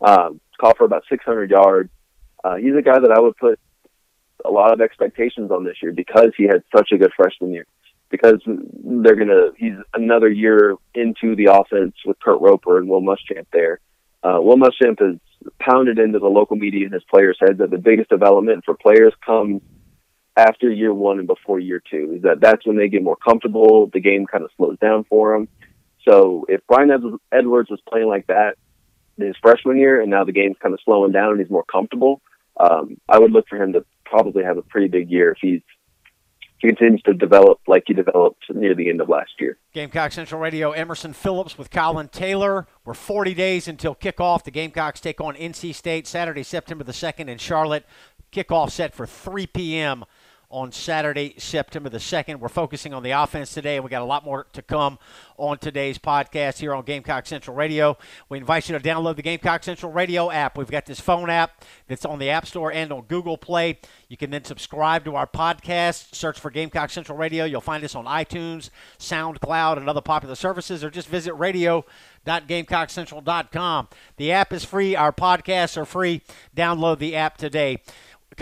um, 0.00 0.40
caught 0.60 0.76
for 0.76 0.84
about 0.84 1.04
600 1.08 1.50
yards. 1.50 1.90
Uh, 2.44 2.56
he's 2.56 2.74
a 2.76 2.82
guy 2.82 2.98
that 2.98 3.10
I 3.10 3.20
would 3.20 3.36
put 3.36 3.58
a 4.44 4.50
lot 4.50 4.72
of 4.72 4.80
expectations 4.80 5.50
on 5.50 5.64
this 5.64 5.76
year 5.82 5.92
because 5.92 6.32
he 6.36 6.44
had 6.44 6.62
such 6.76 6.90
a 6.92 6.98
good 6.98 7.12
freshman 7.16 7.52
year. 7.52 7.66
Because 8.10 8.42
they're 8.46 9.16
gonna, 9.16 9.52
he's 9.56 9.76
another 9.94 10.28
year 10.28 10.74
into 10.94 11.34
the 11.34 11.46
offense 11.46 11.94
with 12.04 12.20
Kurt 12.20 12.40
Roper 12.40 12.78
and 12.78 12.88
Will 12.88 13.00
Muschamp 13.00 13.46
there. 13.52 13.80
Uh, 14.22 14.38
Will 14.40 14.58
Muschamp 14.58 15.00
has 15.00 15.18
pounded 15.58 15.98
into 15.98 16.18
the 16.18 16.28
local 16.28 16.56
media 16.56 16.84
and 16.84 16.92
his 16.92 17.04
players' 17.04 17.38
heads 17.40 17.58
that 17.58 17.70
the 17.70 17.78
biggest 17.78 18.10
development 18.10 18.64
for 18.64 18.74
players 18.74 19.14
comes 19.24 19.62
after 20.36 20.70
year 20.70 20.92
one 20.92 21.18
and 21.18 21.26
before 21.26 21.58
year 21.58 21.82
two. 21.90 22.14
Is 22.16 22.22
that 22.22 22.40
that's 22.40 22.66
when 22.66 22.76
they 22.76 22.88
get 22.88 23.02
more 23.02 23.16
comfortable. 23.16 23.86
The 23.92 24.00
game 24.00 24.26
kind 24.26 24.44
of 24.44 24.50
slows 24.56 24.78
down 24.78 25.04
for 25.04 25.32
them. 25.32 25.48
So 26.06 26.44
if 26.48 26.66
Bryan 26.66 27.18
Edwards 27.32 27.70
was 27.70 27.80
playing 27.88 28.08
like 28.08 28.26
that 28.26 28.56
his 29.18 29.36
freshman 29.40 29.76
year, 29.76 30.00
and 30.00 30.10
now 30.10 30.24
the 30.24 30.32
game's 30.32 30.56
kind 30.60 30.74
of 30.74 30.80
slowing 30.84 31.12
down 31.12 31.32
and 31.32 31.40
he's 31.40 31.50
more 31.50 31.64
comfortable, 31.64 32.20
um, 32.58 32.96
I 33.08 33.18
would 33.18 33.32
look 33.32 33.46
for 33.48 33.60
him 33.60 33.72
to 33.72 33.84
probably 34.04 34.44
have 34.44 34.58
a 34.58 34.62
pretty 34.62 34.88
big 34.88 35.10
year 35.10 35.32
if 35.32 35.38
he's 35.40 35.62
he 36.58 36.68
continues 36.68 37.02
to 37.02 37.12
develop 37.12 37.58
like 37.66 37.82
he 37.88 37.92
developed 37.92 38.44
near 38.48 38.72
the 38.72 38.88
end 38.88 39.00
of 39.00 39.08
last 39.08 39.32
year. 39.40 39.58
Gamecock 39.74 40.12
Central 40.12 40.40
Radio, 40.40 40.70
Emerson 40.70 41.12
Phillips 41.12 41.58
with 41.58 41.70
Collyn 41.70 42.08
Taylor. 42.08 42.68
We're 42.84 42.94
40 42.94 43.34
days 43.34 43.66
until 43.66 43.96
kickoff. 43.96 44.44
The 44.44 44.52
Gamecocks 44.52 45.00
take 45.00 45.20
on 45.20 45.34
NC 45.34 45.74
State 45.74 46.06
Saturday, 46.06 46.44
September 46.44 46.84
the 46.84 46.92
2nd 46.92 47.26
in 47.26 47.38
Charlotte. 47.38 47.84
Kickoff 48.32 48.70
set 48.70 48.94
for 48.94 49.06
3 49.08 49.48
p.m 49.48 50.04
on 50.52 50.70
Saturday, 50.70 51.34
September 51.38 51.88
the 51.88 51.98
2nd. 51.98 52.38
We're 52.38 52.48
focusing 52.48 52.92
on 52.92 53.02
the 53.02 53.12
offense 53.12 53.54
today, 53.54 53.76
and 53.76 53.84
we 53.84 53.90
got 53.90 54.02
a 54.02 54.04
lot 54.04 54.22
more 54.24 54.46
to 54.52 54.60
come 54.60 54.98
on 55.38 55.56
today's 55.58 55.96
podcast 55.98 56.58
here 56.58 56.74
on 56.74 56.84
Gamecock 56.84 57.24
Central 57.26 57.56
Radio. 57.56 57.96
We 58.28 58.36
invite 58.38 58.68
you 58.68 58.78
to 58.78 58.84
download 58.84 59.16
the 59.16 59.22
Gamecock 59.22 59.64
Central 59.64 59.90
Radio 59.90 60.30
app. 60.30 60.58
We've 60.58 60.70
got 60.70 60.84
this 60.84 61.00
phone 61.00 61.30
app 61.30 61.64
that's 61.88 62.04
on 62.04 62.18
the 62.18 62.28
App 62.30 62.44
Store 62.46 62.70
and 62.70 62.92
on 62.92 63.04
Google 63.04 63.38
Play. 63.38 63.78
You 64.08 64.18
can 64.18 64.30
then 64.30 64.44
subscribe 64.44 65.06
to 65.06 65.16
our 65.16 65.26
podcast, 65.26 66.14
search 66.14 66.38
for 66.38 66.50
Gamecock 66.50 66.90
Central 66.90 67.16
Radio. 67.16 67.46
You'll 67.46 67.62
find 67.62 67.82
us 67.82 67.94
on 67.94 68.04
iTunes, 68.04 68.68
SoundCloud, 68.98 69.78
and 69.78 69.88
other 69.88 70.02
popular 70.02 70.34
services, 70.34 70.84
or 70.84 70.90
just 70.90 71.08
visit 71.08 71.32
radio.gamecockcentral.com. 71.32 73.88
The 74.18 74.32
app 74.32 74.52
is 74.52 74.64
free. 74.64 74.94
Our 74.94 75.12
podcasts 75.12 75.78
are 75.78 75.86
free. 75.86 76.20
Download 76.54 76.98
the 76.98 77.16
app 77.16 77.38
today. 77.38 77.78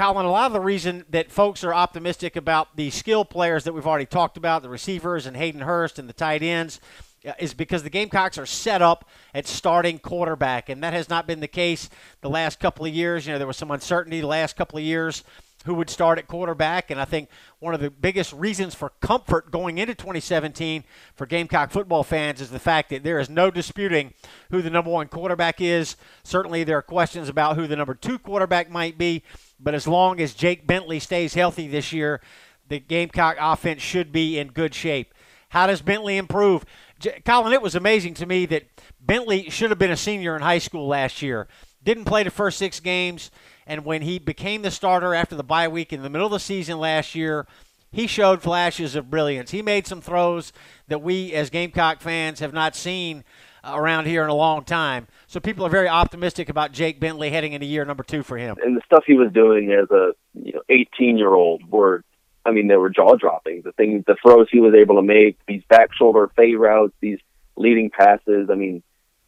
Collyn, 0.01 0.25
a 0.25 0.31
lot 0.31 0.47
of 0.47 0.55
the 0.55 0.61
reason 0.61 1.05
that 1.11 1.31
folks 1.31 1.63
are 1.63 1.75
optimistic 1.75 2.35
about 2.35 2.75
the 2.75 2.89
skill 2.89 3.23
players 3.23 3.65
that 3.65 3.75
we've 3.75 3.87
already 3.87 4.07
talked 4.07 4.39
about, 4.39 4.63
the 4.63 4.71
receivers 4.71 5.27
and 5.27 5.37
Hayden 5.37 5.61
Hurst 5.61 5.99
and 5.99 6.09
the 6.09 6.15
tight 6.15 6.43
ends, 6.43 6.81
uh, 7.29 7.33
is 7.39 7.53
because 7.53 7.83
the 7.83 7.91
Gamecocks 7.91 8.39
are 8.39 8.47
set 8.47 8.81
up 8.81 9.07
at 9.35 9.47
starting 9.47 9.99
quarterback, 9.99 10.71
and 10.71 10.83
that 10.83 10.95
has 10.95 11.11
not 11.11 11.27
been 11.27 11.41
the 11.41 11.47
case 11.47 11.91
the 12.23 12.31
last 12.31 12.61
couple 12.61 12.87
of 12.87 12.95
years. 12.95 13.27
You 13.27 13.35
know, 13.35 13.39
there 13.39 13.47
was 13.47 13.59
some 13.59 13.71
uncertainty 13.71 14.23
the 14.23 14.27
last 14.27 14.57
couple 14.57 14.79
of 14.79 14.85
years 14.85 15.23
who 15.67 15.75
would 15.75 15.91
start 15.91 16.19
at 16.19 16.27
quarterback. 16.27 16.91
And 16.91 16.99
I 16.99 17.05
think 17.05 17.29
one 17.59 17.75
of 17.75 17.81
the 17.81 17.91
biggest 17.91 18.33
reasons 18.33 18.75
for 18.75 18.93
comfort 19.01 19.51
going 19.51 19.77
into 19.77 19.95
2017 19.95 20.85
for 21.15 21.27
Gamecock 21.27 21.71
football 21.71 22.03
fans 22.03 22.41
is 22.41 22.49
the 22.49 22.59
fact 22.59 22.89
that 22.89 23.03
there 23.03 23.19
is 23.19 23.29
no 23.29 23.51
disputing 23.51 24.15
who 24.51 24.63
the 24.63 24.71
number 24.71 24.91
one 24.91 25.09
quarterback 25.09 25.61
is. 25.61 25.97
Certainly, 26.23 26.65
there 26.65 26.79
are 26.79 26.83
questions 26.83 27.29
about 27.29 27.57
who 27.57 27.67
the 27.67 27.77
number 27.77 27.95
two 27.95 28.19
quarterback 28.19 28.71
might 28.71 28.97
be. 28.97 29.23
But 29.63 29.75
as 29.75 29.87
long 29.87 30.21
as 30.21 30.35
Jake 30.35 30.67
Bentley 30.67 30.99
stays 30.99 31.35
healthy 31.35 31.69
this 31.69 31.93
year, 31.93 32.21
the 32.69 32.81
Gamecock 32.81 33.37
offense 33.39 33.83
should 33.83 34.13
be 34.13 34.39
in 34.39 34.49
good 34.49 34.75
shape. 34.75 35.13
How 35.51 35.67
does 35.67 35.83
Bentley 35.83 36.17
improve? 36.17 36.65
J- 36.99 37.21
Collyn, 37.25 37.53
it 37.53 37.63
was 37.63 37.75
amazing 37.75 38.15
to 38.15 38.27
me 38.27 38.47
that 38.47 38.65
Bentley 39.01 39.51
should 39.51 39.71
have 39.71 39.79
been 39.79 39.91
a 39.91 39.97
senior 39.97 40.37
in 40.37 40.43
high 40.43 40.59
school 40.59 40.87
last 40.87 41.21
year. 41.21 41.49
Didn't 41.83 42.05
play 42.05 42.23
the 42.23 42.31
first 42.31 42.59
six 42.59 42.79
games, 42.79 43.31
and 43.67 43.85
when 43.85 44.03
he 44.03 44.19
became 44.19 44.63
the 44.63 44.71
starter 44.71 45.15
after 45.15 45.35
the 45.35 45.43
bye 45.43 45.69
week 45.69 45.93
in 45.93 46.03
the 46.03 46.11
middle 46.11 46.27
of 46.27 46.33
the 46.33 46.39
season 46.39 46.79
last 46.79 47.15
year, 47.15 47.47
he 47.91 48.07
showed 48.07 48.43
flashes 48.43 48.95
of 48.95 49.11
brilliance. 49.11 49.51
He 49.51 49.63
made 49.63 49.87
some 49.87 50.01
throws 50.01 50.53
that 50.89 51.03
we 51.03 51.33
as 51.33 51.51
Gamecock 51.51 52.01
fans 52.01 52.39
have 52.39 52.53
not 52.53 52.77
seen 52.77 53.25
Uh, 53.63 53.75
around 53.75 54.07
here 54.07 54.23
in 54.23 54.31
a 54.31 54.35
long 54.35 54.65
time. 54.65 55.07
So 55.27 55.39
people 55.39 55.67
are 55.67 55.71
very 55.71 55.89
optimistic 55.89 56.49
about 56.49 56.73
Jake 56.73 56.99
Bentley 56.99 57.29
heading 57.29 57.53
into 57.53 57.67
year 57.67 57.85
number 57.85 58.03
two 58.03 58.23
for 58.23 58.39
him. 58.39 58.57
And 58.65 58.75
the 58.75 58.81
stuff 58.87 59.05
he 59.07 59.13
was 59.13 59.31
doing 59.33 59.71
as 59.71 59.91
a 59.91 60.13
you 60.33 60.55
know 60.55 60.63
18 60.71 61.19
year 61.19 61.35
old 61.35 61.71
were, 61.71 62.03
I 62.47 62.53
mean, 62.53 62.69
they 62.69 62.77
were 62.77 62.89
jaw 62.89 63.17
dropping. 63.17 63.61
The 63.63 63.73
things, 63.73 64.05
the 64.07 64.17
throws 64.23 64.49
he 64.51 64.61
was 64.61 64.73
able 64.75 64.97
to 64.97 65.03
make, 65.03 65.39
these 65.47 65.63
back 65.69 65.91
shoulder 65.93 66.31
fade 66.37 66.57
routes, 66.57 66.95
these 67.01 67.19
leading 67.55 67.91
passes. 67.91 68.49
I 68.51 68.55
mean, 68.55 68.83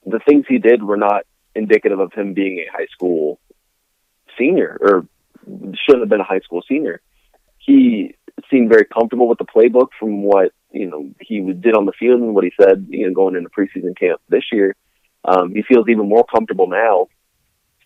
the 0.07 0.21
things 0.27 0.47
he 0.49 0.57
did 0.57 0.83
were 0.83 0.97
not 0.97 1.27
indicative 1.55 2.01
of 2.01 2.15
him 2.15 2.33
being 2.33 2.59
a 2.59 2.73
high 2.73 2.87
school 2.91 3.39
senior 4.39 4.79
or 4.81 5.07
shouldn't 5.47 6.05
have 6.05 6.09
been 6.09 6.21
a 6.21 6.25
high 6.25 6.41
school 6.41 6.63
senior. 6.67 7.03
He 7.59 8.15
seemed 8.51 8.71
very 8.71 8.87
comfortable 8.87 9.29
with 9.29 9.39
the 9.39 9.45
playbook 9.45 9.89
from 10.01 10.23
what 10.23 10.53
you 10.73 10.91
know 10.91 11.11
he 11.21 11.41
did 11.53 11.75
on 11.75 11.87
the 11.87 11.93
field 11.99 12.21
and 12.21 12.35
what 12.35 12.45
he 12.45 12.53
said 12.61 12.87
you 12.89 13.07
know 13.07 13.15
going 13.15 13.37
into 13.37 13.51
preseason 13.51 13.97
camp 13.99 14.21
this 14.29 14.45
year. 14.53 14.75
Um, 15.25 15.55
he 15.55 15.63
feels 15.63 15.89
even 15.89 16.09
more 16.09 16.25
comfortable 16.25 16.67
now, 16.67 17.07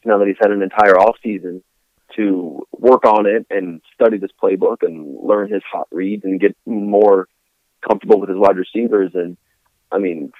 now 0.04 0.18
that 0.18 0.26
he's 0.26 0.38
had 0.40 0.52
an 0.52 0.62
entire 0.62 0.98
off 0.98 1.16
season 1.22 1.62
to 2.14 2.66
work 2.72 3.04
on 3.04 3.26
it 3.26 3.46
and 3.50 3.82
study 3.94 4.16
this 4.16 4.30
playbook 4.42 4.78
and 4.82 5.18
learn 5.22 5.52
his 5.52 5.62
hot 5.70 5.88
reads 5.90 6.24
and 6.24 6.40
get 6.40 6.56
more 6.64 7.28
comfortable 7.86 8.20
with 8.20 8.30
his 8.30 8.38
wide 8.38 8.56
receivers. 8.56 9.10
And 9.14 9.36
I 9.92 9.98
mean, 9.98 10.32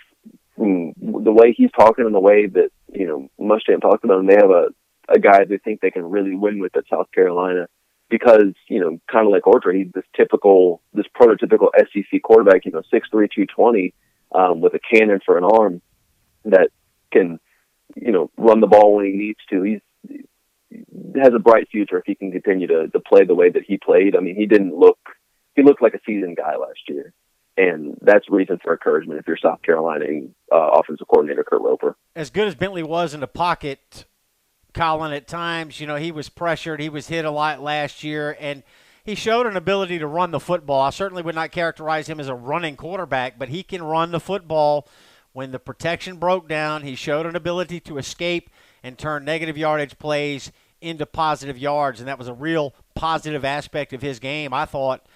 the 0.57 1.33
way 1.33 1.53
he's 1.53 1.71
talking 1.73 2.07
and 2.07 2.15
the 2.15 2.21
way 2.21 2.47
that 2.47 2.71
you 2.93 3.07
know 3.07 3.29
Muschamp 3.39 3.83
talked 3.83 4.05
about 4.05 4.21
him, 4.21 4.27
they 4.27 4.37
have 4.37 4.51
a 4.51 4.69
a 5.09 5.19
guy 5.19 5.45
they 5.45 5.59
think 5.59 5.81
they 5.81 5.91
can 5.91 6.05
really 6.05 6.35
win 6.35 6.59
with 6.59 6.77
at 6.77 6.85
South 6.91 7.11
Carolina 7.13 7.69
because 8.09 8.55
you 8.69 8.81
know, 8.81 9.01
kind 9.11 9.27
of 9.27 9.33
like 9.33 9.43
Ortre, 9.43 9.77
he's 9.77 9.93
this 9.95 10.05
typical, 10.15 10.83
this 10.93 11.07
prototypical 11.15 11.69
SEC 11.77 12.23
quarterback. 12.23 12.65
You 12.65 12.73
know, 12.73 12.83
six 12.91 13.09
three, 13.11 13.29
two 13.35 13.47
twenty, 13.47 13.95
um, 14.35 14.61
with 14.61 14.75
a 14.75 14.79
cannon 14.79 15.21
for 15.25 15.39
an 15.39 15.45
arm 15.45 15.83
that 16.45 16.69
can, 17.13 17.41
you 17.95 18.13
know, 18.13 18.31
run 18.37 18.61
the 18.61 18.67
ball 18.67 18.97
when 18.97 19.07
he 19.07 19.13
needs 19.13 19.41
to. 19.51 19.63
He's 19.63 19.81
he 20.69 21.21
has 21.21 21.33
a 21.35 21.39
bright 21.39 21.69
future 21.71 21.99
if 21.99 22.05
he 22.07 22.15
can 22.15 22.33
continue 22.33 22.67
to 22.67 22.89
to 22.89 23.01
play 23.01 23.25
the 23.25 23.35
way 23.35 23.51
that 23.51 23.63
he 23.67 23.79
played. 23.79 24.17
I 24.17 24.21
mean, 24.21 24.37
he 24.37 24.47
didn't 24.47 24.75
look 24.75 24.99
he 25.55 25.63
looked 25.63 25.83
like 25.83 25.95
a 25.95 26.01
seasoned 26.07 26.37
guy 26.37 26.57
last 26.57 26.81
year, 26.89 27.13
and 27.57 27.97
that's 28.03 28.29
reason 28.29 28.59
for 28.63 28.73
encouragement 28.73 29.19
if 29.19 29.27
you're 29.27 29.39
South 29.39 29.63
Carolina 29.63 30.05
uh, 30.53 30.71
offensive 30.75 31.09
coordinator 31.09 31.45
Kurt 31.45 31.63
Roper. 31.63 31.97
As 32.15 32.31
good 32.31 32.47
as 32.47 32.55
Bentley 32.55 32.83
was 32.83 33.15
in 33.15 33.21
the 33.21 33.27
pocket 33.27 34.05
Collyn, 34.77 35.17
at 35.17 35.27
times, 35.27 35.81
you 35.81 35.87
know, 35.87 35.97
he 35.97 36.13
was 36.13 36.29
pressured. 36.29 36.81
He 36.81 36.91
was 36.91 37.09
hit 37.09 37.25
a 37.25 37.31
lot 37.31 37.63
last 37.63 38.05
year, 38.05 38.37
and 38.39 38.63
he 39.03 39.15
showed 39.15 39.47
an 39.47 39.57
ability 39.57 39.99
to 39.99 40.07
run 40.07 40.33
the 40.33 40.39
football. 40.39 40.83
I 40.83 40.91
certainly 40.91 41.23
would 41.23 41.35
not 41.35 41.51
characterize 41.51 42.09
him 42.09 42.21
as 42.21 42.29
a 42.29 42.35
running 42.35 42.77
quarterback, 42.77 43.39
but 43.39 43.49
he 43.49 43.63
can 43.63 43.83
run 43.83 44.11
the 44.11 44.21
football. 44.21 44.87
When 45.33 45.51
the 45.51 45.59
protection 45.59 46.17
broke 46.17 46.47
down, 46.47 46.83
he 46.83 46.95
showed 46.95 47.25
an 47.25 47.37
ability 47.37 47.81
to 47.81 47.97
escape 47.97 48.51
and 48.83 48.99
turn 48.99 49.25
negative 49.25 49.57
yardage 49.57 49.99
plays 49.99 50.53
into 50.83 51.07
positive 51.07 51.57
yards, 51.57 51.99
and 51.99 52.09
that 52.09 52.19
was 52.19 52.29
a 52.29 52.35
real 52.35 52.75
positive 52.95 53.45
aspect 53.45 53.95
of 53.95 54.03
his 54.03 54.19
game, 54.19 54.53
I 54.53 54.67
thought, 54.67 55.07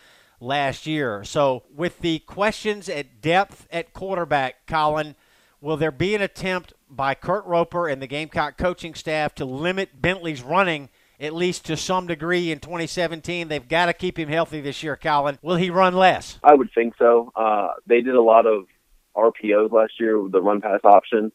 last 0.40 0.87
year. 0.87 1.23
So, 1.23 1.64
with 1.75 2.00
the 2.00 2.21
questions 2.21 2.88
at 2.88 3.21
depth 3.21 3.69
at 3.71 3.93
quarterback, 3.93 4.67
Collyn, 4.67 5.14
will 5.61 5.76
there 5.76 5.93
be 5.93 6.14
an 6.14 6.23
attempt 6.23 6.73
by 6.90 7.14
Kurt 7.14 7.47
Roper 7.47 7.88
and 7.88 8.02
the 8.02 8.06
Gamecock 8.06 8.56
coaching 8.56 8.94
staff 8.94 9.35
to 9.37 9.44
limit 9.44 10.00
Bentley's 10.00 10.42
running 10.42 10.88
at 11.20 11.35
least 11.35 11.66
to 11.66 11.76
some 11.76 12.06
degree 12.06 12.50
in 12.50 12.59
2017. 12.59 13.49
They've 13.49 13.68
got 13.68 13.87
to 13.87 13.92
keep 13.92 14.18
him 14.18 14.28
healthy 14.28 14.61
this 14.61 14.82
year, 14.82 14.97
Collyn. 14.97 15.38
Will 15.42 15.56
he 15.56 15.70
run 15.70 15.94
less? 15.94 16.38
I 16.42 16.54
would 16.54 16.70
think 16.75 16.94
so. 16.99 17.30
Uh, 17.37 17.68
they 17.87 18.00
did 18.00 18.14
a 18.14 18.23
lot 18.23 18.47
of 18.47 18.66
RPOs 19.14 19.70
last 19.70 19.92
year 20.00 20.20
with 20.20 20.32
the 20.32 20.40
run 20.40 20.61
pass 20.61 20.80
option 20.82 21.30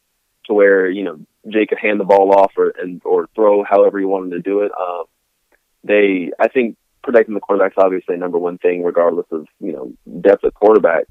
to 0.46 0.54
where, 0.54 0.90
you 0.90 1.04
know, 1.04 1.20
Jake 1.48 1.68
could 1.68 1.78
hand 1.78 2.00
the 2.00 2.04
ball 2.04 2.32
off 2.32 2.52
or, 2.56 2.72
and, 2.80 3.00
or 3.04 3.28
throw 3.34 3.62
however 3.62 3.98
he 3.98 4.04
wanted 4.04 4.30
to 4.30 4.40
do 4.40 4.60
it. 4.60 4.72
Um, 4.72 5.04
they, 5.84 6.32
I 6.38 6.48
think 6.48 6.76
protecting 7.04 7.34
the 7.34 7.40
quarterback's 7.40 7.76
obviously 7.78 8.16
number 8.16 8.38
one 8.38 8.58
thing, 8.58 8.82
regardless 8.82 9.26
of, 9.30 9.46
you 9.60 9.72
know, 9.72 9.92
depth 10.20 10.42
of 10.42 10.54
quarterback. 10.54 11.04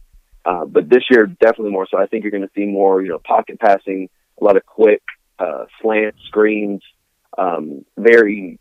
Uh, 0.44 0.66
but 0.66 0.90
this 0.90 1.04
year, 1.10 1.26
definitely 1.26 1.72
more 1.72 1.88
so. 1.90 1.98
I 1.98 2.06
think 2.08 2.24
you're 2.24 2.32
going 2.32 2.44
to 2.44 2.52
see 2.54 2.66
more, 2.66 3.02
you 3.02 3.10
know, 3.10 3.20
pocket 3.20 3.60
passing, 3.60 4.10
a 4.40 4.44
lot 4.44 4.58
of 4.58 4.66
quick 4.66 5.02
uh, 5.40 5.66
slant 5.82 6.16
screens, 6.28 6.82
um, 7.38 7.86
very 7.98 8.60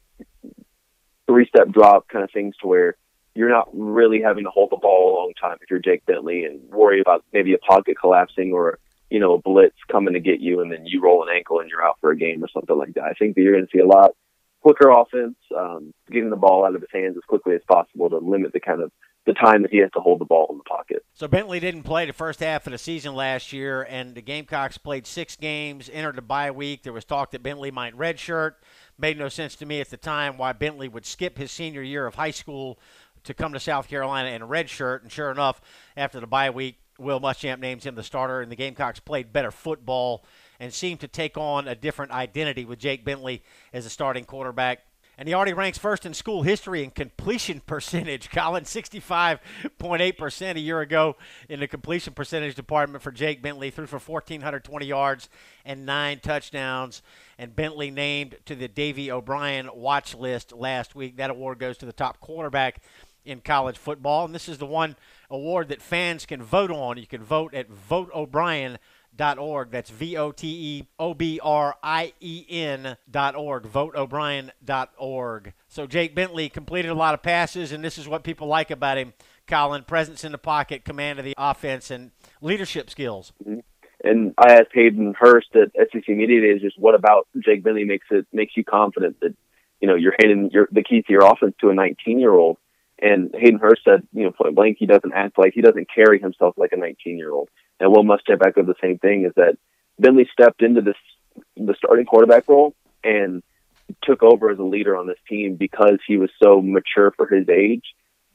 three 1.27 1.47
step 1.47 1.69
drop 1.71 2.09
kind 2.09 2.25
of 2.25 2.31
things 2.31 2.55
to 2.61 2.67
where 2.67 2.97
you're 3.35 3.51
not 3.51 3.69
really 3.73 4.21
having 4.21 4.45
to 4.45 4.51
hold 4.51 4.71
the 4.71 4.77
ball 4.77 5.11
a 5.11 5.17
long 5.19 5.33
time 5.41 5.59
if 5.61 5.71
you're 5.71 5.81
Jake 5.81 6.05
Bentley 6.07 6.45
and 6.45 6.61
worry 6.71 7.01
about 7.01 7.25
maybe 7.33 7.55
a 7.55 7.59
pocket 7.59 7.97
collapsing 7.99 8.53
or 8.53 8.79
you 9.11 9.19
know 9.19 9.35
a 9.35 9.41
blitz 9.41 9.77
coming 9.91 10.15
to 10.15 10.21
get 10.21 10.41
you 10.41 10.61
and 10.61 10.71
then 10.71 10.87
you 10.87 11.01
roll 11.01 11.23
an 11.23 11.35
ankle 11.35 11.61
and 11.61 11.71
you're 11.71 11.85
out 11.85 11.99
for 12.01 12.11
a 12.11 12.17
game 12.17 12.43
or 12.43 12.49
something 12.49 12.77
like 12.77 12.95
that. 12.95 13.05
I 13.05 13.15
think 13.15 13.35
that 13.35 13.43
you're 13.43 13.55
going 13.55 13.67
to 13.67 13.71
see 13.73 13.81
a 13.81 13.87
lot 13.87 14.13
quicker 14.61 14.91
offense, 14.91 15.37
um, 15.57 15.93
getting 16.11 16.31
the 16.31 16.37
ball 16.37 16.65
out 16.65 16.75
of 16.75 16.81
his 16.81 16.91
hands 16.93 17.17
as 17.17 17.23
quickly 17.29 17.55
as 17.55 17.61
possible 17.69 18.09
to 18.09 18.19
limit 18.19 18.53
the 18.53 18.61
kind 18.61 18.81
of 18.81 18.91
the 19.27 19.33
time 19.33 19.63
that 19.63 19.71
he 19.71 19.79
has 19.79 19.91
to 19.93 20.01
hold 20.01 20.21
the 20.21 20.25
ball 20.25 20.47
in 20.51 20.59
the 20.59 20.65
pocket. 20.65 21.05
So 21.15 21.27
Bentley 21.27 21.61
didn't 21.61 21.85
play 21.85 22.07
the 22.07 22.13
first 22.13 22.41
half 22.41 22.67
of 22.67 22.73
the 22.73 22.79
season 22.79 23.15
last 23.15 23.53
year, 23.53 23.83
and 23.83 24.15
the 24.15 24.21
Gamecocks 24.21 24.77
played 24.77 25.07
six 25.07 25.37
games, 25.37 25.89
entered 25.93 26.19
a 26.19 26.23
bye 26.23 26.51
week. 26.51 26.83
There 26.83 26.93
was 26.93 27.05
talk 27.05 27.31
that 27.31 27.43
Bentley 27.43 27.71
might 27.71 27.97
redshirt. 27.97 28.55
Made 28.99 29.19
no 29.19 29.29
sense 29.29 29.57
to 29.57 29.67
me 29.67 29.81
at 29.81 29.91
the 29.91 29.97
time 29.97 30.37
why 30.37 30.53
Bentley 30.53 30.89
would 30.89 31.07
skip 31.07 31.39
his 31.39 31.51
senior 31.51 31.83
year 31.83 32.07
of 32.07 32.17
high 32.17 32.31
school 32.31 32.79
to 33.25 33.33
come 33.33 33.55
to 33.55 33.61
South 33.61 33.89
Carolina 33.89 34.29
in 34.31 34.43
a 34.43 34.47
redshirt. 34.47 35.03
And 35.03 35.11
sure 35.11 35.31
enough, 35.31 35.61
after 35.97 36.21
the 36.21 36.27
bye 36.27 36.51
week, 36.51 36.79
Will 36.99 37.21
Muschamp 37.21 37.59
names 37.59 37.85
him 37.85 37.95
the 37.95 38.03
starter, 38.03 38.41
and 38.41 38.53
the 38.53 38.57
Gamecocks 38.57 39.01
played 39.01 39.33
better 39.33 39.51
football 39.51 40.25
and 40.61 40.73
seemed 40.73 41.01
to 41.01 41.09
take 41.09 41.37
on 41.37 41.67
a 41.67 41.75
different 41.75 42.13
identity 42.13 42.65
with 42.65 42.79
Jake 42.79 43.05
Bentley 43.05 43.43
as 43.73 43.87
a 43.87 43.91
starting 43.91 44.25
quarterback 44.25 44.81
and 45.19 45.29
he 45.29 45.35
already 45.35 45.53
ranks 45.53 45.79
first 45.79 46.05
in 46.07 46.15
school 46.15 46.43
history 46.43 46.83
in 46.83 46.91
completion 46.91 47.61
percentage. 47.67 48.31
Collyn, 48.31 48.65
65.8% 48.65 50.57
a 50.57 50.61
year 50.61 50.81
ago 50.81 51.17
in 51.49 51.61
the 51.61 51.69
completion 51.69 52.15
percentage 52.15 52.55
department 52.55 53.03
for 53.03 53.13
Jake 53.13 53.43
Bentley, 53.43 53.71
threw 53.71 53.87
for 53.87 53.99
1,420 53.99 54.87
yards 54.87 55.29
and 55.65 55.87
nine 55.87 56.21
touchdowns. 56.21 57.03
And 57.39 57.55
Bentley 57.55 57.91
named 57.91 58.37
to 58.47 58.55
the 58.55 58.69
Davy 58.69 59.11
O'Brien 59.11 59.69
watch 59.75 60.15
list 60.15 60.53
last 60.53 60.95
week. 60.95 61.17
That 61.17 61.31
award 61.31 61.59
goes 61.59 61.79
to 61.79 61.87
the 61.87 61.93
top 61.93 62.21
quarterback 62.21 62.81
in 63.25 63.41
college 63.41 63.79
football. 63.79 64.25
And 64.25 64.35
this 64.35 64.49
is 64.49 64.59
the 64.59 64.67
one 64.67 64.97
award 65.31 65.69
that 65.69 65.83
fans 65.83 66.27
can 66.27 66.43
vote 66.43 66.71
on. 66.71 66.99
You 66.99 67.07
can 67.07 67.23
vote 67.23 67.55
at 67.55 67.69
voteobrien.com 67.71 68.79
dot 69.17 69.39
org. 69.39 69.71
That's 69.71 69.91
V 69.91 70.17
O 70.17 70.33
T 70.33 70.49
E 70.49 70.89
O 70.99 71.15
B 71.15 71.41
R 71.43 71.77
I 71.83 72.13
E 72.21 72.45
N 72.49 72.97
dot 73.11 73.35
org. 73.35 73.67
Vote 73.67 73.95
dot 74.65 74.93
org. 74.99 75.53
So 75.69 75.87
Jake 75.87 76.15
Bentley 76.15 76.49
completed 76.49 76.91
a 76.91 76.95
lot 76.95 77.15
of 77.15 77.23
passes, 77.23 77.73
and 77.73 77.85
this 77.85 77.99
is 77.99 78.09
what 78.09 78.25
people 78.25 78.47
like 78.47 78.71
about 78.71 78.99
him. 78.99 79.13
Collyn, 79.47 79.87
presence 79.87 80.25
in 80.25 80.33
the 80.33 80.39
pocket, 80.39 80.85
command 80.85 81.19
of 81.19 81.25
the 81.25 81.35
offense, 81.37 81.91
and 81.91 82.13
leadership 82.41 82.89
skills. 82.89 83.33
Mm-hmm. 83.43 83.61
And 84.03 84.35
I 84.37 84.55
asked 84.55 84.71
Hayden 84.75 85.15
Hurst 85.19 85.49
at 85.55 85.73
SEC 85.91 86.09
Media 86.09 86.41
Days, 86.41 86.61
just 86.61 86.79
what 86.79 86.95
about 86.95 87.27
Jake 87.43 87.65
Bentley 87.65 87.85
makes 87.85 88.07
it 88.11 88.27
makes 88.33 88.55
you 88.57 88.63
confident 88.63 89.19
that 89.21 89.35
you 89.81 89.89
know 89.89 89.95
you're 89.95 90.15
handing 90.21 90.51
your, 90.53 90.69
the 90.71 90.83
keys 90.83 91.05
to 91.07 91.13
your 91.13 91.25
offense 91.25 91.55
to 91.61 91.71
a 91.71 91.75
19 91.75 92.19
year 92.19 92.33
old. 92.33 92.59
And 93.01 93.35
Hayden 93.35 93.59
Hurst 93.59 93.83
said, 93.85 94.07
you 94.13 94.25
know, 94.25 94.31
point 94.31 94.55
blank, 94.55 94.77
he 94.79 94.87
doesn't 94.87 95.13
act 95.13 95.37
like 95.37 95.53
he 95.53 95.63
doesn't 95.63 95.89
carry 95.93 96.21
himself 96.21 96.55
like 96.57 96.73
a 96.73 96.77
19 96.77 97.19
year 97.19 97.33
old 97.33 97.49
and 97.81 97.91
Will 97.91 98.05
Muschamp 98.05 98.47
echoed 98.47 98.67
the 98.67 98.75
same 98.83 98.99
thing: 98.99 99.25
is 99.25 99.33
that 99.37 99.57
Bentley 99.99 100.29
stepped 100.33 100.63
into 100.63 100.81
this 100.81 100.97
the 101.57 101.75
starting 101.77 102.07
quarterback 102.07 102.49
role 102.49 102.75
and 103.03 103.43
took 104.03 104.23
over 104.23 104.51
as 104.51 104.59
a 104.59 104.63
leader 104.63 104.97
on 104.97 105.07
this 105.07 105.19
team 105.29 105.57
because 105.57 105.99
he 106.07 106.17
was 106.17 106.31
so 106.43 106.63
mature 106.63 107.13
for 107.17 107.27
his 107.27 107.49
age, 107.49 107.85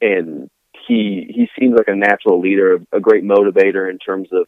and 0.00 0.50
he 0.86 1.26
he 1.28 1.48
seems 1.58 1.76
like 1.76 1.88
a 1.88 1.96
natural 1.96 2.40
leader, 2.40 2.78
a 2.92 3.00
great 3.00 3.24
motivator 3.24 3.90
in 3.90 3.98
terms 3.98 4.28
of 4.32 4.46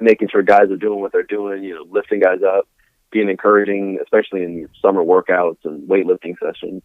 making 0.00 0.28
sure 0.28 0.42
guys 0.42 0.70
are 0.70 0.76
doing 0.76 1.00
what 1.00 1.12
they're 1.12 1.22
doing, 1.22 1.62
you 1.64 1.74
know, 1.74 1.84
lifting 1.90 2.20
guys 2.20 2.40
up, 2.46 2.68
being 3.10 3.28
encouraging, 3.28 3.98
especially 4.02 4.42
in 4.42 4.68
summer 4.80 5.02
workouts 5.02 5.58
and 5.64 5.88
weightlifting 5.88 6.36
sessions. 6.38 6.82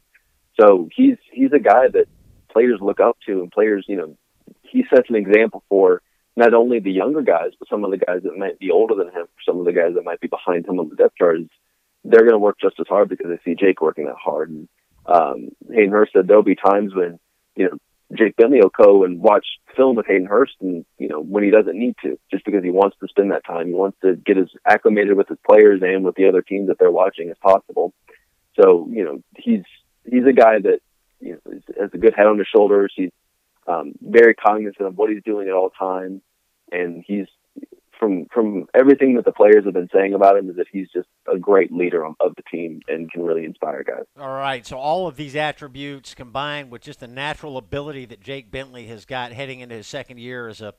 So 0.59 0.89
he's 0.95 1.17
he's 1.31 1.51
a 1.53 1.59
guy 1.59 1.87
that 1.89 2.05
players 2.49 2.79
look 2.81 2.99
up 2.99 3.17
to, 3.27 3.41
and 3.41 3.51
players, 3.51 3.85
you 3.87 3.97
know, 3.97 4.17
he 4.61 4.83
sets 4.93 5.09
an 5.09 5.15
example 5.15 5.63
for 5.69 6.01
not 6.35 6.53
only 6.53 6.79
the 6.79 6.91
younger 6.91 7.21
guys, 7.21 7.51
but 7.59 7.67
some 7.67 7.83
of 7.83 7.91
the 7.91 7.97
guys 7.97 8.23
that 8.23 8.37
might 8.37 8.59
be 8.59 8.71
older 8.71 8.95
than 8.95 9.07
him, 9.07 9.27
some 9.45 9.59
of 9.59 9.65
the 9.65 9.73
guys 9.73 9.93
that 9.95 10.03
might 10.03 10.19
be 10.19 10.27
behind 10.27 10.65
him 10.65 10.79
on 10.79 10.89
the 10.89 10.95
depth 10.95 11.15
charts, 11.15 11.49
they're 12.03 12.21
going 12.21 12.31
to 12.31 12.39
work 12.39 12.57
just 12.61 12.79
as 12.79 12.87
hard 12.87 13.09
because 13.09 13.27
they 13.27 13.39
see 13.45 13.55
Jake 13.55 13.81
working 13.81 14.05
that 14.05 14.15
hard. 14.15 14.49
And 14.49 14.67
um, 15.05 15.49
Hayden 15.69 15.91
Hurst 15.91 16.13
said 16.13 16.27
there'll 16.27 16.43
be 16.43 16.55
times 16.55 16.93
when, 16.95 17.19
you 17.55 17.65
know, 17.65 17.77
Jake 18.17 18.35
Bentley 18.35 18.59
will 18.61 18.69
go 18.69 19.03
and 19.03 19.19
watch 19.19 19.45
film 19.75 19.95
with 19.95 20.05
Hayden 20.07 20.27
Hurst, 20.27 20.53
and 20.61 20.85
you 20.99 21.07
know 21.07 21.19
when 21.19 21.43
he 21.43 21.49
doesn't 21.49 21.77
need 21.77 21.95
to, 22.03 22.19
just 22.29 22.45
because 22.45 22.63
he 22.63 22.69
wants 22.69 22.95
to 22.99 23.07
spend 23.07 23.31
that 23.31 23.45
time, 23.45 23.67
he 23.67 23.73
wants 23.73 23.97
to 24.03 24.15
get 24.15 24.37
as 24.37 24.49
acclimated 24.67 25.17
with 25.17 25.29
his 25.29 25.37
players 25.49 25.81
and 25.81 26.03
with 26.03 26.15
the 26.15 26.27
other 26.27 26.41
teams 26.41 26.67
that 26.67 26.77
they're 26.77 26.91
watching 26.91 27.29
as 27.29 27.37
possible. 27.41 27.93
So 28.59 28.87
you 28.91 29.03
know 29.03 29.23
he's 29.37 29.63
he's 30.05 30.25
a 30.27 30.33
guy 30.33 30.59
that 30.59 30.79
you 31.19 31.39
know 31.45 31.59
has 31.79 31.89
a 31.93 31.97
good 31.97 32.13
head 32.15 32.27
on 32.27 32.37
his 32.37 32.47
shoulders. 32.53 32.93
He's 32.95 33.11
um, 33.67 33.93
very 34.01 34.33
cognizant 34.33 34.87
of 34.87 34.97
what 34.97 35.09
he's 35.09 35.23
doing 35.23 35.47
at 35.47 35.53
all 35.53 35.69
times, 35.69 36.21
and 36.71 37.03
he's 37.05 37.27
from 37.99 38.25
from 38.33 38.65
everything 38.73 39.15
that 39.15 39.25
the 39.25 39.31
players 39.31 39.65
have 39.65 39.73
been 39.73 39.89
saying 39.93 40.13
about 40.13 40.37
him 40.37 40.49
is 40.49 40.55
that 40.57 40.67
he's 40.71 40.87
just 40.93 41.07
a 41.33 41.37
great 41.37 41.71
leader 41.71 42.05
of 42.05 42.15
the 42.35 42.43
team 42.51 42.81
and 42.87 43.11
can 43.11 43.23
really 43.23 43.45
inspire 43.45 43.83
guys. 43.83 44.03
All 44.19 44.33
right, 44.33 44.65
so 44.65 44.77
all 44.77 45.07
of 45.07 45.15
these 45.15 45.35
attributes 45.35 46.13
combined 46.13 46.71
with 46.71 46.81
just 46.81 46.99
the 46.99 47.07
natural 47.07 47.57
ability 47.57 48.05
that 48.05 48.19
Jake 48.19 48.51
Bentley 48.51 48.87
has 48.87 49.05
got 49.05 49.31
heading 49.31 49.61
into 49.61 49.75
his 49.75 49.87
second 49.87 50.19
year 50.19 50.47
as 50.47 50.61
a 50.61 50.73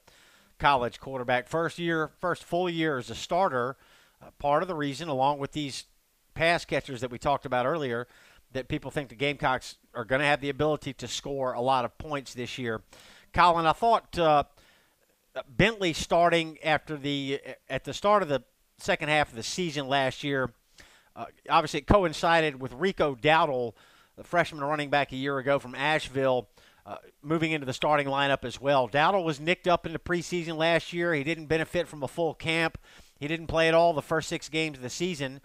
college 0.58 1.00
quarterback, 1.00 1.48
first 1.48 1.78
year, 1.78 2.10
first 2.20 2.44
full 2.44 2.68
year 2.68 2.98
as 2.98 3.10
a 3.10 3.14
starter. 3.14 3.76
Uh, 4.22 4.30
part 4.38 4.62
of 4.62 4.68
the 4.68 4.74
reason, 4.74 5.08
along 5.08 5.38
with 5.38 5.52
these 5.52 5.84
pass 6.34 6.64
catchers 6.64 7.00
that 7.00 7.10
we 7.10 7.18
talked 7.18 7.46
about 7.46 7.66
earlier, 7.66 8.06
that 8.54 8.68
people 8.68 8.90
think 8.90 9.10
the 9.10 9.14
Gamecocks 9.14 9.76
are 9.94 10.04
going 10.04 10.20
to 10.20 10.26
have 10.26 10.40
the 10.40 10.48
ability 10.48 10.94
to 10.94 11.08
score 11.08 11.52
a 11.52 11.60
lot 11.60 11.84
of 11.84 11.96
points 11.98 12.32
this 12.34 12.56
year. 12.56 12.80
Collyn, 13.34 13.66
I 13.66 13.72
thought 13.72 14.18
uh, 14.18 14.44
Bentley 15.48 15.92
starting 15.92 16.58
after 16.62 16.96
the 16.96 17.40
at 17.68 17.84
the 17.84 17.92
start 17.92 18.22
of 18.22 18.28
the 18.28 18.42
second 18.78 19.08
half 19.08 19.30
of 19.30 19.36
the 19.36 19.42
season 19.42 19.88
last 19.88 20.24
year. 20.24 20.52
Uh, 21.16 21.26
obviously, 21.50 21.80
it 21.80 21.86
coincided 21.86 22.60
with 22.60 22.72
Rico 22.72 23.14
Dowdle, 23.14 23.74
the 24.16 24.24
freshman 24.24 24.62
running 24.62 24.90
back 24.90 25.12
a 25.12 25.16
year 25.16 25.38
ago 25.38 25.58
from 25.58 25.74
Asheville, 25.74 26.48
uh, 26.86 26.96
moving 27.22 27.52
into 27.52 27.66
the 27.66 27.72
starting 27.72 28.06
lineup 28.06 28.44
as 28.44 28.60
well. 28.60 28.88
Dowdle 28.88 29.24
was 29.24 29.40
nicked 29.40 29.68
up 29.68 29.86
in 29.86 29.92
the 29.92 29.98
preseason 29.98 30.56
last 30.56 30.92
year. 30.92 31.12
He 31.14 31.24
didn't 31.24 31.46
benefit 31.46 31.88
from 31.88 32.02
a 32.02 32.08
full 32.08 32.34
camp. 32.34 32.78
He 33.18 33.28
didn't 33.28 33.46
play 33.46 33.68
at 33.68 33.74
all 33.74 33.92
the 33.92 34.02
first 34.02 34.28
six 34.28 34.48
games 34.48 34.76
of 34.76 34.82
the 34.82 34.90
season, 34.90 35.40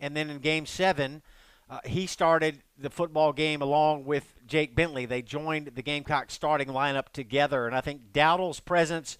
and 0.00 0.16
then 0.16 0.30
in 0.30 0.38
Game 0.38 0.66
Seven 0.66 1.22
uh, 1.70 1.80
he 1.84 2.06
started 2.06 2.62
the 2.78 2.90
football 2.90 3.32
game 3.32 3.60
along 3.60 4.04
with 4.04 4.34
Jake 4.46 4.74
Bentley. 4.74 5.04
They 5.04 5.22
joined 5.22 5.72
the 5.74 5.82
Gamecock 5.82 6.30
starting 6.30 6.68
lineup 6.68 7.10
together, 7.12 7.66
and 7.66 7.76
I 7.76 7.80
think 7.80 8.12
Dowdle's 8.12 8.60
presence 8.60 9.18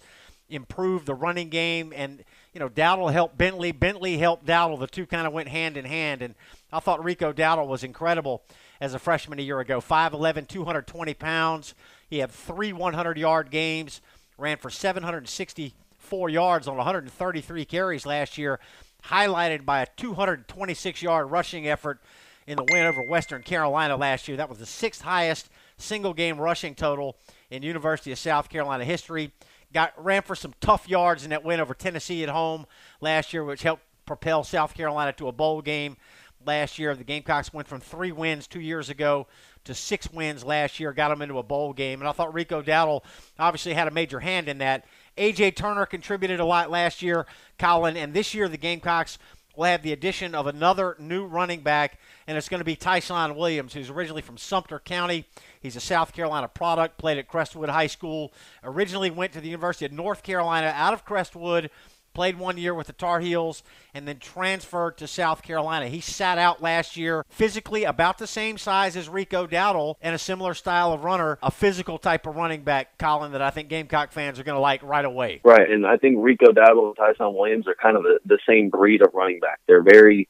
improved 0.49 1.07
the 1.07 1.15
running 1.15 1.51
game. 1.51 1.93
And 1.95 2.25
you 2.55 2.61
know, 2.61 2.69
Dowdle 2.69 3.13
helped 3.13 3.37
Bentley. 3.37 3.73
Bentley 3.73 4.17
helped 4.19 4.47
Dowdle. 4.47 4.79
The 4.79 4.87
two 4.87 5.07
kind 5.07 5.27
of 5.27 5.33
went 5.33 5.49
hand 5.49 5.77
in 5.77 5.85
hand. 5.85 6.23
And 6.23 6.35
I 6.73 6.81
thought 6.81 7.05
Rico 7.05 7.33
Dowdle 7.33 7.69
was 7.69 7.85
incredible 7.85 8.43
as 8.81 8.95
a 8.95 8.99
freshman 8.99 9.39
a 9.39 9.43
year 9.43 9.61
ago. 9.61 9.81
5'11", 9.81 10.49
220 10.49 11.15
pounds. 11.15 11.75
He 12.09 12.19
had 12.19 12.31
three 12.31 12.73
100-yard 12.73 13.51
games. 13.51 14.01
Ran 14.39 14.57
for 14.57 14.71
764 14.71 16.31
yards 16.31 16.69
on 16.69 16.77
133 16.77 17.65
carries 17.65 18.07
last 18.07 18.39
year, 18.39 18.61
highlighted 19.07 19.65
by 19.65 19.83
a 19.83 19.87
226-yard 19.99 21.31
rushing 21.31 21.69
effort 21.69 22.01
in 22.49 22.57
the 22.57 22.65
win 22.73 22.87
over 22.87 23.03
Western 23.03 23.43
Carolina 23.43 23.97
last 23.97 24.27
year. 24.27 24.39
That 24.39 24.49
was 24.49 24.59
the 24.59 24.67
sixth 24.67 25.03
highest 25.03 25.51
single 25.77 26.15
game 26.15 26.41
rushing 26.41 26.75
total 26.75 27.17
in 27.51 27.63
University 27.63 28.11
of 28.11 28.19
South 28.19 28.49
Carolina 28.49 28.85
history. 28.85 29.33
Got 29.75 29.93
ran 30.03 30.23
for 30.23 30.35
some 30.35 30.55
tough 30.61 30.89
yards 30.89 31.25
in 31.25 31.31
that 31.31 31.45
win 31.45 31.61
over 31.61 31.75
Tennessee 31.75 32.23
at 32.23 32.31
home 32.31 32.67
last 33.03 33.35
year, 33.35 33.45
which 33.45 33.63
helped 33.63 33.83
propel 34.07 34.43
South 34.45 34.73
Carolina 34.73 35.13
to 35.13 35.29
a 35.29 35.33
bowl 35.33 35.61
game 35.61 35.99
last 36.47 36.79
year. 36.79 36.95
The 36.95 37.05
Gamecocks 37.05 37.53
went 37.53 37.69
from 37.69 37.81
three 37.81 38.13
wins 38.13 38.47
two 38.47 38.61
years 38.61 38.89
ago 38.89 39.27
to 39.65 39.75
six 39.75 40.11
wins 40.11 40.43
last 40.43 40.81
year, 40.81 40.95
got 40.95 41.11
them 41.11 41.21
into 41.21 41.39
a 41.39 41.43
bowl 41.43 41.75
game. 41.75 42.01
And 42.01 42.09
I 42.09 42.13
thought 42.13 42.33
Rico 42.33 42.63
Dowdle 42.63 43.03
obviously 43.39 43.75
had 43.75 43.89
a 43.89 43.91
major 43.91 44.21
hand 44.21 44.49
in 44.49 44.57
that. 44.59 44.87
A.J. 45.19 45.51
Turner 45.51 45.85
contributed 45.85 46.41
a 46.41 46.47
lot 46.47 46.71
last 46.71 47.03
year, 47.03 47.27
Collyn, 47.59 47.97
and 47.97 48.15
this 48.15 48.33
year 48.33 48.49
the 48.49 48.57
Gamecocks 48.57 49.19
will 49.59 49.65
have 49.65 49.83
the 49.83 49.93
addition 49.93 50.35
of 50.35 50.47
another 50.47 50.95
new 51.01 51.27
running 51.27 51.61
back, 51.61 51.99
and 52.29 52.37
it's 52.37 52.49
going 52.49 52.61
to 52.61 52.65
be 52.65 52.77
Tyson 52.77 53.35
Williams, 53.35 53.73
who's 53.73 53.91
originally 53.91 54.23
from 54.23 54.37
Sumter 54.37 54.79
County. 54.79 55.25
He's 55.61 55.75
a 55.75 55.81
South 55.81 56.13
Carolina 56.13 56.47
product, 56.47 56.99
played 56.99 57.19
at 57.19 57.27
Crestwood 57.27 57.71
High 57.71 57.89
School, 57.89 58.33
originally 58.63 59.11
went 59.11 59.33
to 59.33 59.41
the 59.41 59.49
University 59.49 59.87
of 59.87 59.93
North 59.93 60.23
Carolina 60.23 60.73
out 60.77 60.93
of 60.93 61.05
Crestwood 61.05 61.71
played 62.19 62.37
one 62.37 62.59
year 62.59 62.75
with 62.75 62.89
the 62.89 62.93
Tar 62.93 63.21
Heels, 63.21 63.63
and 63.95 64.09
then 64.09 64.19
transferred 64.19 64.99
to 64.99 65.07
South 65.07 65.41
Carolina. 65.41 65.87
He 65.87 66.01
sat 66.01 66.37
out 66.37 66.61
last 66.61 66.97
year, 66.97 67.25
physically 67.29 67.85
about 67.85 68.19
the 68.19 68.27
same 68.27 68.59
size 68.59 68.97
as 68.97 69.09
Rico 69.09 69.47
Dowdle, 69.47 69.95
and 70.01 70.17
a 70.17 70.19
similar 70.19 70.55
style 70.55 70.93
of 70.93 71.05
runner, 71.05 71.39
a 71.45 71.53
physical 71.53 71.97
type 71.97 72.27
of 72.27 72.35
running 72.35 72.63
back, 72.63 72.99
Collyn, 72.99 73.31
that 73.33 73.43
I 73.43 73.51
think 73.51 73.69
Gamecock 73.69 74.11
fans 74.11 74.41
are 74.41 74.43
going 74.43 74.57
to 74.57 74.61
like 74.61 74.83
right 74.83 75.05
away. 75.05 75.41
Right, 75.45 75.71
and 75.71 75.87
I 75.87 75.97
think 75.97 76.17
Rico 76.19 76.47
Dowdle 76.47 76.89
and 76.89 76.97
Tyson 76.97 77.35
Williams 77.35 77.69
are 77.69 77.77
kind 77.81 77.97
of 77.97 78.03
the, 78.03 78.19
the 78.25 78.39
same 78.49 78.69
breed 78.69 79.01
of 79.01 79.15
running 79.15 79.39
back. 79.39 79.61
They're 79.69 79.85
very 79.85 80.29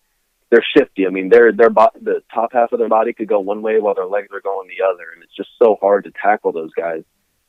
they're 0.51 0.65
shifty. 0.77 1.07
I 1.07 1.11
mean, 1.11 1.29
they're 1.29 1.53
they're 1.53 1.71
bo- 1.71 1.91
the 2.01 2.23
top 2.33 2.53
half 2.53 2.73
of 2.73 2.79
their 2.79 2.89
body 2.89 3.13
could 3.13 3.29
go 3.29 3.41
one 3.41 3.63
way 3.63 3.79
while 3.79 3.95
their 3.95 4.07
legs 4.07 4.29
are 4.33 4.41
going 4.41 4.69
the 4.69 4.85
other, 4.85 5.11
and 5.15 5.23
it's 5.23 5.37
just 5.37 5.51
so 5.63 5.77
hard 5.81 6.05
to 6.05 6.11
tackle 6.11 6.53
those 6.53 6.73
guys. 6.75 7.03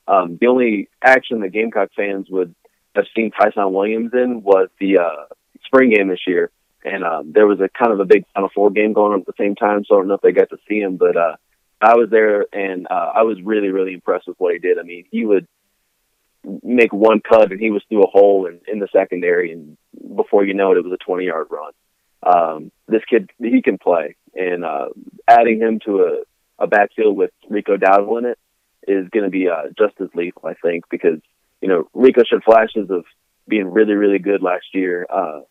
Um, 0.08 0.38
the 0.40 0.48
only 0.48 0.90
action 1.04 1.40
the 1.40 1.50
Gamecock 1.50 1.90
fans 1.96 2.28
would 2.30 2.54
have 2.96 3.06
seen 3.16 3.32
Tyson 3.32 3.72
Williams 3.72 4.12
in 4.14 4.42
was 4.44 4.70
the 4.80 5.00
uh, 5.00 5.34
spring 5.66 5.92
game 5.92 6.10
this 6.10 6.26
year, 6.28 6.52
and 6.84 7.04
um, 7.04 7.32
there 7.32 7.48
was 7.48 7.60
a 7.62 7.70
kind 7.70 7.94
of 7.94 8.00
a 8.00 8.06
big 8.06 8.26
Final 8.34 8.50
Four 8.54 8.72
game 8.72 8.94
going 8.94 9.14
on 9.14 9.22
at 9.22 9.26
the 9.26 9.34
same 9.38 9.56
time. 9.56 9.86
So 9.86 9.96
I 9.96 10.00
don't 10.00 10.08
know 10.08 10.16
if 10.16 10.22
they 10.22 10.32
got 10.32 10.50
to 10.50 10.58
see 10.68 10.80
him, 10.80 10.98
but 10.98 11.16
uh, 11.16 11.36
I 11.80 11.96
was 11.96 12.10
there, 12.10 12.46
and 12.52 12.88
uh, 12.90 13.12
I 13.16 13.24
was 13.24 13.38
really 13.42 13.70
really 13.70 13.94
impressed 13.94 14.28
with 14.28 14.38
what 14.40 14.54
he 14.54 14.60
did. 14.60 14.78
I 14.78 14.84
mean, 14.84 15.06
he 15.10 15.26
would 15.26 15.48
make 16.64 16.92
one 16.92 17.22
cut, 17.22 17.52
and 17.52 17.62
he 17.62 17.72
was 17.72 17.84
through 17.88 18.04
a 18.04 18.10
hole 18.10 18.46
in, 18.46 18.60
in 18.68 18.80
the 18.80 18.88
secondary, 18.92 19.52
and 19.52 19.78
before 20.16 20.46
you 20.46 20.54
know 20.54 20.72
it, 20.72 20.78
it 20.78 20.84
was 20.84 20.94
a 20.94 21.06
20 21.06 21.26
yard 21.26 21.48
run. 21.50 21.72
Um, 22.22 22.72
this 22.88 23.02
kid, 23.10 23.30
he 23.40 23.62
can 23.62 23.78
play, 23.78 24.16
and 24.36 24.66
uh, 24.66 24.90
adding 25.28 25.60
him 25.60 25.80
to 25.86 26.24
a, 26.60 26.64
a 26.64 26.68
backfield 26.68 27.16
with 27.16 27.32
Rico 27.50 27.78
Dowdle 27.78 28.20
in 28.20 28.26
it 28.26 28.40
is 28.88 29.10
going 29.10 29.26
to 29.26 29.30
be 29.30 29.48
uh, 29.48 29.70
just 29.78 30.00
as 30.02 30.10
lethal, 30.14 30.44
I 30.46 30.56
think, 30.56 30.86
because 30.90 31.20
you 31.62 31.70
know 31.70 31.88
Rico 31.94 32.24
showed 32.30 32.44
flashes 32.44 32.90
of 32.90 33.06
being 33.48 33.72
really, 33.72 33.94
really 33.94 34.20
good 34.20 34.42
last 34.42 34.66
year 34.74 35.08
uh, 35.10 35.42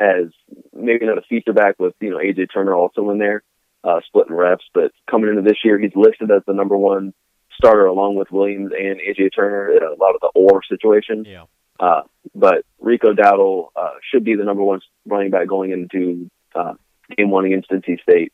as 0.00 0.26
maybe 0.72 1.06
not 1.06 1.18
a 1.18 1.22
feature 1.22 1.52
back 1.52 1.76
with 1.78 1.94
you 2.00 2.10
know 2.10 2.18
AJ 2.18 2.48
Turner 2.52 2.74
also 2.74 3.10
in 3.10 3.18
there, 3.18 3.42
uh, 3.84 4.00
splitting 4.06 4.34
reps, 4.34 4.64
but 4.74 4.92
coming 5.10 5.30
into 5.30 5.42
this 5.42 5.58
year, 5.64 5.78
he's 5.78 5.94
listed 5.94 6.30
as 6.30 6.42
the 6.46 6.54
number 6.54 6.76
one 6.76 7.12
starter 7.54 7.86
along 7.86 8.14
with 8.14 8.30
Williams 8.30 8.72
and 8.72 9.00
AJ 9.00 9.30
Turner 9.34 9.70
in 9.70 9.82
a 9.82 9.94
lot 10.00 10.14
of 10.14 10.20
the 10.20 10.30
or 10.34 10.62
situation. 10.62 11.24
Yeah. 11.26 11.44
Uh, 11.80 12.02
but 12.34 12.64
Rico 12.80 13.12
Dowdle 13.12 13.68
uh, 13.76 13.94
should 14.10 14.24
be 14.24 14.34
the 14.34 14.44
number 14.44 14.62
one 14.62 14.80
running 15.06 15.30
back 15.30 15.46
going 15.48 15.72
into 15.72 16.30
uh, 16.54 16.74
game 17.16 17.30
one 17.30 17.44
against 17.44 17.70
NC 17.70 18.00
State, 18.02 18.32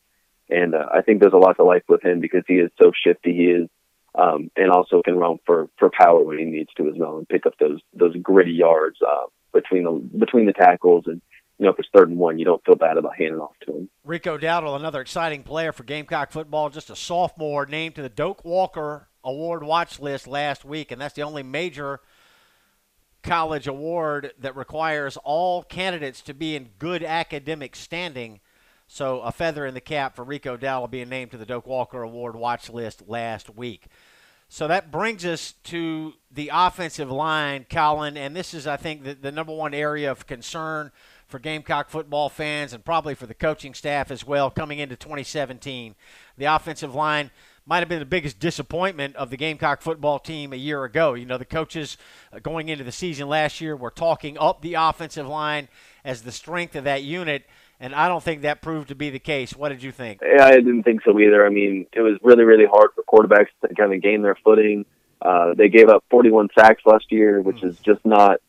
and 0.49 0.75
uh, 0.75 0.85
I 0.93 1.01
think 1.01 1.21
there's 1.21 1.33
a 1.33 1.37
lot 1.37 1.57
to 1.57 1.63
like 1.63 1.83
with 1.87 2.03
him 2.03 2.19
because 2.19 2.43
he 2.47 2.55
is 2.55 2.71
so 2.79 2.91
shifty. 2.91 3.33
He 3.33 3.45
is, 3.45 3.69
um, 4.15 4.49
and 4.55 4.71
also 4.71 5.01
can 5.03 5.17
run 5.17 5.39
for 5.45 5.69
for 5.77 5.89
power 5.89 6.23
when 6.23 6.39
he 6.39 6.45
needs 6.45 6.69
to 6.77 6.87
as 6.87 6.95
well, 6.97 7.17
and 7.17 7.27
pick 7.27 7.45
up 7.45 7.53
those 7.59 7.79
those 7.93 8.15
gritty 8.21 8.53
yards 8.53 8.97
uh, 9.01 9.25
between 9.53 9.83
the 9.83 10.17
between 10.17 10.45
the 10.45 10.53
tackles 10.53 11.05
and. 11.07 11.21
You 11.57 11.67
know, 11.67 11.71
if 11.71 11.79
it's 11.79 11.87
third 11.95 12.09
and 12.09 12.17
one, 12.17 12.37
you 12.37 12.43
don't 12.43 12.61
feel 12.65 12.75
bad 12.75 12.97
about 12.97 13.15
handing 13.17 13.39
off 13.39 13.53
to 13.65 13.71
him. 13.71 13.89
Rico 14.03 14.37
Dowdle, 14.37 14.75
another 14.75 14.99
exciting 14.99 15.41
player 15.41 15.71
for 15.71 15.83
Gamecock 15.83 16.33
football, 16.33 16.69
just 16.69 16.89
a 16.89 16.97
sophomore, 16.97 17.65
named 17.65 17.95
to 17.95 18.01
the 18.01 18.09
Doak 18.09 18.43
Walker 18.43 19.07
Award 19.23 19.63
watch 19.63 19.97
list 19.97 20.27
last 20.27 20.65
week, 20.65 20.91
and 20.91 20.99
that's 20.99 21.13
the 21.13 21.21
only 21.21 21.43
major 21.43 22.01
college 23.25 23.67
award 23.67 24.31
that 24.39 24.55
requires 24.55 25.17
all 25.17 25.63
candidates 25.63 26.21
to 26.21 26.33
be 26.33 26.55
in 26.55 26.69
good 26.79 27.03
academic 27.03 27.75
standing. 27.75 28.39
So 28.87 29.21
a 29.21 29.31
feather 29.31 29.65
in 29.65 29.73
the 29.73 29.81
cap 29.81 30.15
for 30.15 30.23
Rico 30.23 30.55
Dowdle 30.55 30.91
being 30.91 31.09
named 31.09 31.31
to 31.31 31.37
the 31.37 31.45
Doak 31.45 31.65
Walker 31.65 32.03
Award 32.03 32.35
watch 32.35 32.69
list 32.69 33.07
last 33.07 33.55
week. 33.55 33.87
So 34.47 34.67
that 34.67 34.91
brings 34.91 35.25
us 35.25 35.53
to 35.65 36.13
the 36.31 36.51
offensive 36.53 37.09
line, 37.09 37.65
Collyn, 37.67 38.15
and 38.15 38.35
this 38.35 38.53
is, 38.53 38.67
I 38.67 38.77
think, 38.77 39.03
the, 39.03 39.15
the 39.15 39.31
number 39.31 39.53
one 39.53 39.73
area 39.73 40.11
of 40.11 40.27
concern 40.27 40.91
for 41.27 41.39
Gamecock 41.39 41.89
football 41.89 42.29
fans 42.29 42.71
and 42.71 42.85
probably 42.85 43.15
for 43.15 43.25
the 43.25 43.33
coaching 43.33 43.73
staff 43.73 44.11
as 44.11 44.25
well 44.25 44.51
coming 44.51 44.77
into 44.77 44.95
2017. 44.95 45.95
The 46.37 46.45
offensive 46.45 46.93
line 46.93 47.31
might 47.65 47.79
have 47.79 47.89
been 47.89 47.99
the 47.99 48.05
biggest 48.05 48.39
disappointment 48.39 49.15
of 49.15 49.29
the 49.29 49.37
Gamecock 49.37 49.81
football 49.81 50.19
team 50.19 50.53
a 50.53 50.55
year 50.55 50.83
ago. 50.83 51.15
You 51.15 51.25
know, 51.25 51.37
the 51.37 51.45
coaches 51.45 51.97
uh, 52.31 52.39
going 52.39 52.69
into 52.69 52.83
the 52.83 52.91
season 52.91 53.27
last 53.27 53.59
year 53.59 53.75
were 53.75 53.91
talking 53.91 54.37
up 54.37 54.61
the 54.61 54.75
offensive 54.75 55.27
line 55.27 55.67
as 56.03 56.21
the 56.21 56.31
strength 56.31 56.75
of 56.75 56.83
that 56.83 57.03
unit, 57.03 57.45
and 57.79 57.95
I 57.95 58.07
don't 58.07 58.23
think 58.23 58.43
that 58.43 58.61
proved 58.61 58.89
to 58.89 58.95
be 58.95 59.09
the 59.09 59.19
case. 59.19 59.55
What 59.55 59.69
did 59.69 59.81
you 59.81 59.91
think? 59.91 60.21
Yeah, 60.21 60.45
I 60.45 60.51
didn't 60.51 60.83
think 60.83 61.01
so 61.03 61.19
either. 61.19 61.45
I 61.45 61.49
mean, 61.49 61.87
it 61.93 62.01
was 62.01 62.19
really, 62.21 62.43
really 62.43 62.65
hard 62.65 62.91
for 62.93 63.03
quarterbacks 63.03 63.47
to 63.61 63.73
kind 63.73 63.93
of 63.93 64.01
gain 64.01 64.21
their 64.21 64.35
footing. 64.43 64.85
Uh, 65.21 65.55
they 65.55 65.69
gave 65.69 65.89
up 65.89 66.03
41 66.11 66.49
sacks 66.57 66.83
last 66.85 67.05
year, 67.09 67.41
which 67.41 67.63
is 67.63 67.79
just 67.79 68.05
not, 68.05 68.41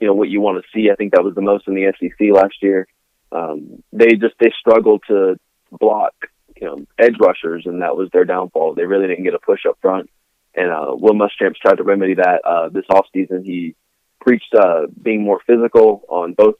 you 0.00 0.06
know, 0.06 0.14
what 0.14 0.28
you 0.28 0.40
want 0.40 0.62
to 0.62 0.68
see. 0.74 0.90
I 0.90 0.96
think 0.96 1.12
that 1.12 1.22
was 1.22 1.34
the 1.34 1.42
most 1.42 1.68
in 1.68 1.74
the 1.74 1.92
SEC 1.98 2.34
last 2.34 2.60
year. 2.60 2.88
Um, 3.30 3.84
they 3.92 4.16
just 4.16 4.34
they 4.40 4.52
struggled 4.58 5.02
to 5.08 5.38
block 5.70 6.14
you 6.60 6.66
know 6.66 6.78
edge 6.98 7.16
rushers, 7.20 7.64
and 7.66 7.82
that 7.82 7.96
was 7.96 8.08
their 8.12 8.24
downfall. 8.24 8.74
They 8.74 8.84
really 8.84 9.06
didn't 9.06 9.24
get 9.24 9.34
a 9.34 9.38
push 9.38 9.66
up 9.68 9.78
front, 9.80 10.10
and 10.54 10.70
uh, 10.70 10.94
Will 10.94 11.14
Muschamp's 11.14 11.58
tried 11.58 11.76
to 11.76 11.84
remedy 11.84 12.14
that 12.14 12.40
uh, 12.44 12.68
this 12.68 12.84
off 12.90 13.06
season. 13.12 13.44
He 13.44 13.74
preached 14.20 14.54
uh, 14.54 14.86
being 15.00 15.22
more 15.22 15.40
physical 15.46 16.02
on 16.08 16.34
both 16.34 16.56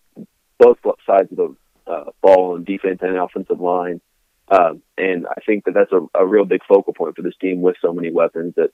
both 0.59 0.79
sides 1.07 1.31
of 1.33 1.37
the 1.37 1.57
uh, 1.87 2.05
ball 2.21 2.55
on 2.55 2.65
defense 2.65 2.99
and 3.03 3.17
offensive 3.17 3.61
line. 3.61 4.01
Uh, 4.51 4.75
and 4.97 5.27
I 5.27 5.41
think 5.45 5.65
that 5.65 5.75
that's 5.75 5.93
a, 5.93 6.07
a 6.19 6.27
real 6.27 6.45
big 6.45 6.63
focal 6.67 6.95
point 6.95 7.17
for 7.17 7.23
this 7.23 7.37
team 7.41 7.61
with 7.61 7.77
so 7.83 7.93
many 7.93 8.11
weapons 8.11 8.55
that, 8.57 8.71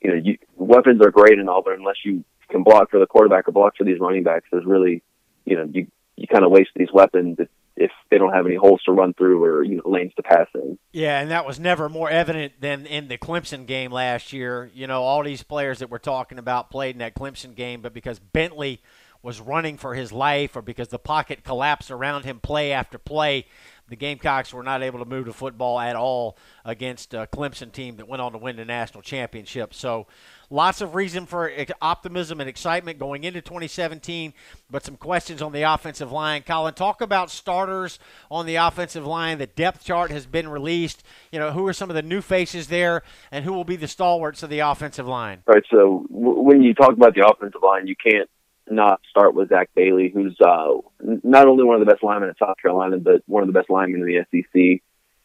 you 0.00 0.10
know, 0.10 0.20
you, 0.22 0.38
weapons 0.56 1.00
are 1.00 1.10
great 1.10 1.38
and 1.38 1.48
all, 1.48 1.62
but 1.62 1.78
unless 1.78 1.96
you 2.04 2.24
can 2.50 2.62
block 2.62 2.90
for 2.90 3.00
the 3.00 3.06
quarterback 3.06 3.48
or 3.48 3.52
block 3.52 3.76
for 3.76 3.84
these 3.84 3.98
running 4.00 4.22
backs, 4.22 4.46
there's 4.52 4.66
really, 4.66 5.02
you 5.46 5.56
know, 5.56 5.68
you, 5.72 5.86
you 6.16 6.26
kind 6.26 6.44
of 6.44 6.50
waste 6.50 6.70
these 6.76 6.92
weapons 6.92 7.36
if, 7.38 7.48
if 7.76 7.90
they 8.10 8.18
don't 8.18 8.32
have 8.32 8.46
any 8.46 8.54
holes 8.54 8.82
to 8.84 8.92
run 8.92 9.14
through 9.14 9.42
or 9.42 9.64
you 9.64 9.76
know 9.76 9.90
lanes 9.90 10.12
to 10.16 10.22
pass 10.22 10.46
in. 10.54 10.78
Yeah, 10.92 11.20
and 11.20 11.30
that 11.30 11.46
was 11.46 11.58
never 11.58 11.88
more 11.88 12.10
evident 12.10 12.60
than 12.60 12.86
in 12.86 13.08
the 13.08 13.18
Clemson 13.18 13.66
game 13.66 13.90
last 13.90 14.32
year. 14.32 14.70
You 14.74 14.86
know, 14.86 15.02
all 15.02 15.22
these 15.22 15.42
players 15.42 15.80
that 15.80 15.90
we're 15.90 15.98
talking 15.98 16.38
about 16.38 16.70
played 16.70 16.94
in 16.94 17.00
that 17.00 17.14
Clemson 17.14 17.54
game, 17.54 17.80
but 17.80 17.92
because 17.92 18.18
Bentley 18.18 18.80
was 19.22 19.40
running 19.40 19.78
for 19.78 19.94
his 19.94 20.12
life 20.12 20.54
or 20.54 20.60
because 20.60 20.88
the 20.88 20.98
pocket 20.98 21.42
collapsed 21.42 21.90
around 21.90 22.24
him 22.24 22.38
play 22.38 22.72
after 22.72 22.98
play, 22.98 23.46
the 23.88 23.96
Gamecocks 23.96 24.52
were 24.52 24.62
not 24.62 24.82
able 24.82 24.98
to 24.98 25.04
move 25.06 25.24
the 25.24 25.32
football 25.32 25.80
at 25.80 25.96
all 25.96 26.36
against 26.64 27.14
a 27.14 27.26
Clemson 27.32 27.72
team 27.72 27.96
that 27.96 28.06
went 28.06 28.20
on 28.20 28.32
to 28.32 28.38
win 28.38 28.56
the 28.56 28.64
national 28.64 29.02
championship. 29.02 29.72
So, 29.72 30.06
lots 30.50 30.80
of 30.80 30.94
reason 30.94 31.26
for 31.26 31.50
optimism 31.80 32.40
and 32.40 32.48
excitement 32.48 32.98
going 32.98 33.24
into 33.24 33.40
2017, 33.40 34.32
but 34.70 34.84
some 34.84 34.96
questions 34.96 35.42
on 35.42 35.52
the 35.52 35.62
offensive 35.62 36.12
line. 36.12 36.42
Collyn, 36.42 36.74
talk 36.74 37.00
about 37.00 37.30
starters 37.30 37.98
on 38.30 38.46
the 38.46 38.56
offensive 38.56 39.06
line. 39.06 39.38
The 39.38 39.46
depth 39.46 39.84
chart 39.84 40.10
has 40.10 40.26
been 40.26 40.48
released. 40.48 41.02
You 41.32 41.38
know, 41.38 41.52
who 41.52 41.66
are 41.66 41.72
some 41.72 41.90
of 41.90 41.96
the 41.96 42.02
new 42.02 42.20
faces 42.20 42.68
there, 42.68 43.02
and 43.30 43.44
who 43.44 43.52
will 43.52 43.64
be 43.64 43.76
the 43.76 43.88
stalwarts 43.88 44.42
of 44.42 44.50
the 44.50 44.60
offensive 44.60 45.06
line? 45.06 45.42
Right. 45.46 45.64
So, 45.70 46.06
w- 46.10 46.40
when 46.40 46.62
you 46.62 46.74
talk 46.74 46.92
about 46.92 47.14
the 47.14 47.26
offensive 47.26 47.62
line, 47.62 47.86
you 47.86 47.96
can't 47.96 48.28
not 48.68 49.00
start 49.10 49.34
with 49.34 49.50
Zach 49.50 49.70
Bailey, 49.74 50.10
who's 50.12 50.36
uh, 50.40 50.72
not 51.00 51.46
only 51.46 51.64
one 51.64 51.80
of 51.80 51.86
the 51.86 51.90
best 51.90 52.02
linemen 52.02 52.30
in 52.30 52.34
South 52.36 52.56
Carolina, 52.60 52.98
but 52.98 53.22
one 53.26 53.42
of 53.42 53.46
the 53.46 53.52
best 53.52 53.70
linemen 53.70 54.02
in 54.02 54.06
the 54.06 54.42
SEC. 54.42 54.82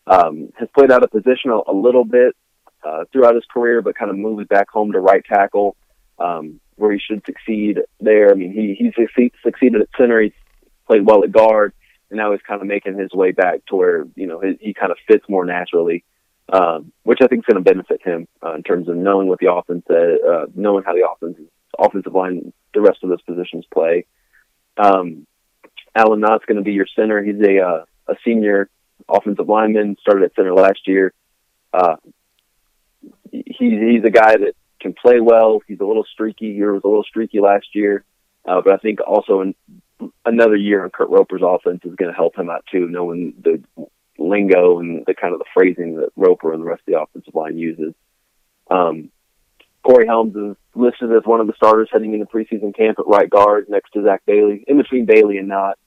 Um, 0.07 0.51
has 0.57 0.67
played 0.75 0.91
out 0.91 1.03
of 1.03 1.11
position 1.11 1.51
a, 1.51 1.71
a 1.71 1.75
little 1.75 2.03
bit 2.03 2.35
uh, 2.83 3.05
throughout 3.11 3.35
his 3.35 3.45
career, 3.51 3.81
but 3.81 3.95
kind 3.95 4.11
of 4.11 4.17
moved 4.17 4.47
back 4.49 4.69
home 4.69 4.91
to 4.91 4.99
right 4.99 5.23
tackle, 5.25 5.75
um, 6.17 6.59
where 6.75 6.91
he 6.91 6.99
should 6.99 7.23
succeed 7.25 7.79
there. 7.99 8.31
I 8.31 8.35
mean, 8.35 8.51
he 8.51 8.75
he 8.75 8.91
succeed, 8.91 9.33
succeeded 9.43 9.81
at 9.81 9.89
center. 9.97 10.21
He's 10.21 10.33
played 10.87 11.05
well 11.05 11.23
at 11.23 11.31
guard, 11.31 11.73
and 12.09 12.17
now 12.17 12.31
he's 12.31 12.41
kind 12.47 12.61
of 12.61 12.67
making 12.67 12.97
his 12.97 13.11
way 13.13 13.31
back 13.31 13.65
to 13.67 13.75
where 13.75 14.05
you 14.15 14.27
know 14.27 14.39
he, 14.39 14.57
he 14.59 14.73
kind 14.73 14.91
of 14.91 14.97
fits 15.07 15.25
more 15.29 15.45
naturally. 15.45 16.03
Um, 16.51 16.93
which 17.03 17.19
I 17.21 17.27
think 17.27 17.43
is 17.43 17.53
going 17.53 17.63
to 17.63 17.71
benefit 17.71 18.01
him 18.01 18.27
uh, 18.43 18.55
in 18.55 18.63
terms 18.63 18.89
of 18.89 18.95
knowing 18.95 19.27
what 19.27 19.37
the 19.37 19.53
offense, 19.53 19.85
uh, 19.87 19.93
uh, 19.93 20.45
knowing 20.55 20.83
how 20.83 20.95
the 20.95 21.07
offense, 21.07 21.37
offensive 21.77 22.15
line 22.15 22.51
the 22.73 22.81
rest 22.81 23.03
of 23.03 23.09
those 23.09 23.21
positions 23.21 23.65
play. 23.71 24.07
Um, 24.75 25.27
Alan 25.95 26.19
Knott's 26.19 26.45
going 26.45 26.57
to 26.57 26.63
be 26.63 26.73
your 26.73 26.87
center. 26.95 27.21
He's 27.21 27.39
a 27.41 27.59
uh, 27.59 27.85
a 28.07 28.15
senior 28.25 28.69
offensive 29.07 29.47
lineman. 29.47 29.97
Started 30.01 30.25
at 30.25 30.35
center 30.35 30.53
last 30.53 30.87
year. 30.87 31.13
Uh, 31.73 31.97
he's 33.31 33.79
he's 33.79 34.03
a 34.03 34.09
guy 34.09 34.37
that 34.37 34.53
can 34.79 34.93
play 34.93 35.19
well. 35.19 35.61
He's 35.67 35.79
a 35.79 35.85
little 35.85 36.05
streaky. 36.11 36.53
He 36.53 36.61
was 36.61 36.81
a 36.83 36.87
little 36.87 37.03
streaky 37.03 37.39
last 37.39 37.67
year, 37.73 38.03
uh, 38.47 38.61
but 38.63 38.73
I 38.73 38.77
think 38.77 38.99
also 39.05 39.41
in 39.41 39.55
another 40.25 40.55
year 40.55 40.83
in 40.83 40.91
Kurt 40.91 41.09
Roper's 41.09 41.41
offense 41.43 41.81
is 41.83 41.95
going 41.95 42.11
to 42.11 42.17
help 42.17 42.37
him 42.37 42.49
out 42.49 42.65
too, 42.71 42.87
knowing 42.87 43.33
the 43.41 43.63
lingo 44.17 44.79
and 44.79 45.03
the 45.05 45.13
kind 45.13 45.33
of 45.33 45.39
the 45.39 45.45
phrasing 45.53 45.95
that 45.97 46.09
Roper 46.15 46.53
and 46.53 46.61
the 46.61 46.65
rest 46.65 46.81
of 46.87 46.93
the 46.93 47.01
offensive 47.01 47.35
line 47.35 47.57
uses. 47.57 47.93
Um, 48.69 49.11
Corey 49.83 50.05
Helms 50.05 50.35
is 50.35 50.57
listed 50.75 51.11
as 51.11 51.23
one 51.25 51.39
of 51.39 51.47
the 51.47 51.53
starters 51.55 51.89
heading 51.91 52.13
into 52.13 52.25
preseason 52.25 52.75
camp 52.75 52.99
at 52.99 53.07
right 53.07 53.29
guard 53.29 53.67
next 53.69 53.91
to 53.91 54.03
Zach 54.03 54.21
Bailey, 54.25 54.63
in 54.67 54.77
between 54.77 55.05
Bailey 55.05 55.37
and 55.37 55.47
Knott. 55.47 55.77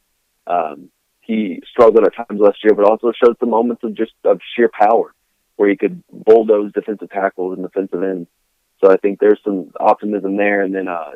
Um, 0.46 0.90
he 1.20 1.62
struggled 1.70 2.04
at 2.04 2.16
times 2.16 2.40
last 2.40 2.64
year, 2.64 2.74
but 2.74 2.84
also 2.84 3.12
showed 3.12 3.38
some 3.38 3.50
moments 3.50 3.84
of 3.84 3.94
just 3.94 4.12
of 4.24 4.40
sheer 4.56 4.70
power 4.72 5.14
where 5.56 5.68
he 5.68 5.76
could 5.76 6.02
bulldoze 6.10 6.72
defensive 6.72 7.10
tackles 7.10 7.56
and 7.56 7.62
defensive 7.62 8.02
ends. 8.02 8.28
So 8.82 8.90
I 8.90 8.96
think 8.96 9.20
there's 9.20 9.40
some 9.44 9.72
optimism 9.78 10.36
there. 10.36 10.62
And 10.62 10.74
then 10.74 10.88
uh, 10.88 11.12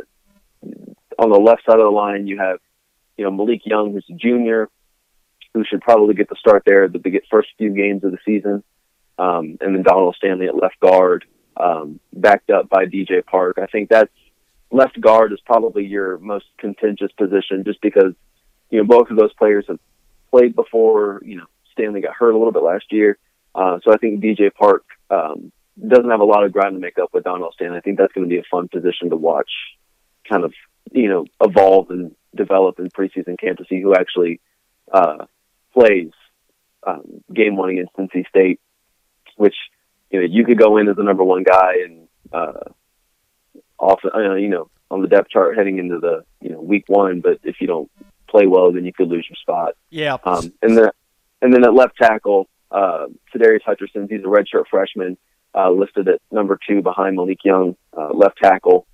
on 1.18 1.30
the 1.30 1.38
left 1.38 1.64
side 1.64 1.78
of 1.78 1.84
the 1.84 1.90
line, 1.90 2.26
you 2.26 2.38
have 2.38 2.58
you 3.16 3.24
know 3.24 3.30
Malik 3.30 3.62
Young, 3.64 3.92
who's 3.92 4.06
a 4.10 4.14
junior, 4.14 4.68
who 5.54 5.64
should 5.64 5.80
probably 5.80 6.14
get 6.14 6.28
the 6.28 6.36
start 6.36 6.62
there 6.66 6.88
the 6.88 7.20
first 7.30 7.48
few 7.58 7.70
games 7.74 8.04
of 8.04 8.12
the 8.12 8.18
season, 8.24 8.62
um, 9.18 9.56
and 9.60 9.74
then 9.74 9.82
Donnell 9.82 10.14
Stanley 10.14 10.46
at 10.46 10.56
left 10.56 10.78
guard 10.80 11.24
um, 11.56 12.00
backed 12.12 12.50
up 12.50 12.68
by 12.68 12.84
DJ 12.84 13.24
Park. 13.24 13.58
I 13.60 13.66
think 13.66 13.88
that's 13.88 14.12
left 14.70 15.00
guard 15.00 15.32
is 15.32 15.40
probably 15.44 15.86
your 15.86 16.18
most 16.18 16.46
contentious 16.58 17.10
position 17.12 17.64
just 17.64 17.80
because, 17.80 18.12
you 18.70 18.78
know, 18.78 18.84
both 18.84 19.10
of 19.10 19.16
those 19.16 19.32
players 19.34 19.64
have 19.68 19.78
played 20.30 20.54
before. 20.54 21.22
You 21.24 21.38
know, 21.38 21.46
Stanley 21.72 22.00
got 22.00 22.14
hurt 22.14 22.32
a 22.32 22.38
little 22.38 22.52
bit 22.52 22.62
last 22.62 22.86
year, 22.90 23.18
uh, 23.56 23.78
so 23.82 23.92
I 23.92 23.96
think 23.96 24.22
DJ 24.22 24.52
Park 24.52 24.84
um, 25.10 25.50
doesn't 25.80 26.10
have 26.10 26.20
a 26.20 26.24
lot 26.24 26.44
of 26.44 26.52
ground 26.52 26.74
to 26.74 26.80
make 26.80 26.98
up 26.98 27.10
with 27.12 27.24
Donnell 27.24 27.52
Stanley. 27.54 27.78
I 27.78 27.80
think 27.80 27.98
that's 27.98 28.12
going 28.12 28.28
to 28.28 28.32
be 28.32 28.38
a 28.38 28.44
fun 28.50 28.68
position 28.68 29.10
to 29.10 29.16
watch, 29.16 29.50
kind 30.28 30.44
of 30.44 30.52
you 30.92 31.08
know 31.08 31.24
evolve 31.40 31.90
and 31.90 32.14
develop 32.34 32.78
in 32.78 32.90
preseason 32.90 33.38
camp 33.38 33.58
to 33.58 33.64
see 33.68 33.80
who 33.80 33.94
actually 33.94 34.40
uh, 34.92 35.24
plays 35.72 36.10
um, 36.86 37.22
game 37.32 37.56
one 37.56 37.70
against 37.70 37.96
NC 37.96 38.28
State, 38.28 38.60
which 39.36 39.56
you 40.10 40.20
know 40.20 40.26
you 40.26 40.44
could 40.44 40.58
go 40.58 40.76
in 40.76 40.88
as 40.88 40.96
the 40.96 41.02
number 41.02 41.24
one 41.24 41.42
guy 41.42 41.76
and 41.84 42.08
uh, 42.32 42.70
off 43.78 44.00
uh, 44.04 44.34
you 44.34 44.48
know 44.48 44.68
on 44.90 45.02
the 45.02 45.08
depth 45.08 45.30
chart 45.30 45.56
heading 45.56 45.78
into 45.78 45.98
the 45.98 46.24
you 46.40 46.50
know 46.50 46.60
week 46.60 46.84
one, 46.88 47.20
but 47.20 47.40
if 47.42 47.56
you 47.60 47.66
don't 47.66 47.90
play 48.28 48.46
well, 48.46 48.72
then 48.72 48.84
you 48.84 48.92
could 48.92 49.08
lose 49.08 49.26
your 49.28 49.36
spot. 49.36 49.74
Yeah. 49.90 50.18
Um, 50.24 50.52
and 50.62 50.76
then 50.76 50.90
and 51.42 51.52
then 51.52 51.64
at 51.64 51.74
left 51.74 51.96
tackle, 51.96 52.48
uh, 52.70 53.06
Sadarius 53.34 53.62
Hutcherson, 53.66 54.10
he's 54.10 54.20
a 54.20 54.24
redshirt 54.24 54.66
freshman, 54.70 55.16
uh, 55.54 55.70
listed 55.70 56.08
at 56.08 56.20
number 56.30 56.58
two 56.68 56.82
behind 56.82 57.16
Malik 57.16 57.44
Young, 57.44 57.76
uh, 57.96 58.12
left 58.12 58.38
tackle. 58.42 58.86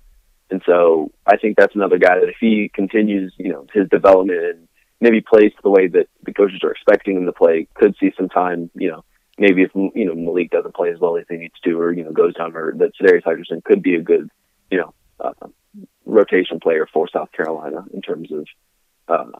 And 0.49 0.61
so 0.65 1.11
I 1.25 1.37
think 1.37 1.57
that's 1.57 1.75
another 1.75 1.97
guy 1.97 2.19
that 2.19 2.29
if 2.29 2.35
he 2.39 2.69
continues, 2.73 3.33
you 3.37 3.51
know, 3.51 3.65
his 3.73 3.89
development 3.89 4.39
and 4.39 4.67
maybe 5.01 5.21
plays 5.21 5.51
the 5.63 5.69
way 5.69 5.87
that 5.87 6.07
the 6.23 6.33
coaches 6.33 6.59
are 6.63 6.71
expecting 6.71 7.17
him 7.17 7.25
to 7.25 7.33
play, 7.33 7.67
could 7.73 7.95
see 7.99 8.11
some 8.15 8.29
time, 8.29 8.69
you 8.75 8.89
know, 8.89 9.03
maybe 9.37 9.63
if, 9.63 9.71
you 9.73 10.05
know, 10.05 10.15
Malik 10.15 10.51
doesn't 10.51 10.75
play 10.75 10.91
as 10.91 10.99
well 10.99 11.17
as 11.17 11.25
he 11.29 11.37
needs 11.37 11.59
to 11.63 11.79
or, 11.79 11.91
you 11.91 12.03
know, 12.03 12.11
goes 12.11 12.35
down 12.35 12.55
or 12.55 12.73
that 12.77 12.91
Sadarius 12.95 13.23
Hutcherson 13.23 13.63
could 13.63 13.81
be 13.81 13.95
a 13.95 14.01
good, 14.01 14.29
you 14.69 14.77
know, 14.77 14.93
uh, 15.19 15.47
rotation 16.05 16.59
player 16.59 16.87
for 16.93 17.09
South 17.11 17.31
Carolina 17.31 17.83
in 17.93 18.01
terms 18.01 18.31
of, 18.31 18.47
uh, 19.07 19.39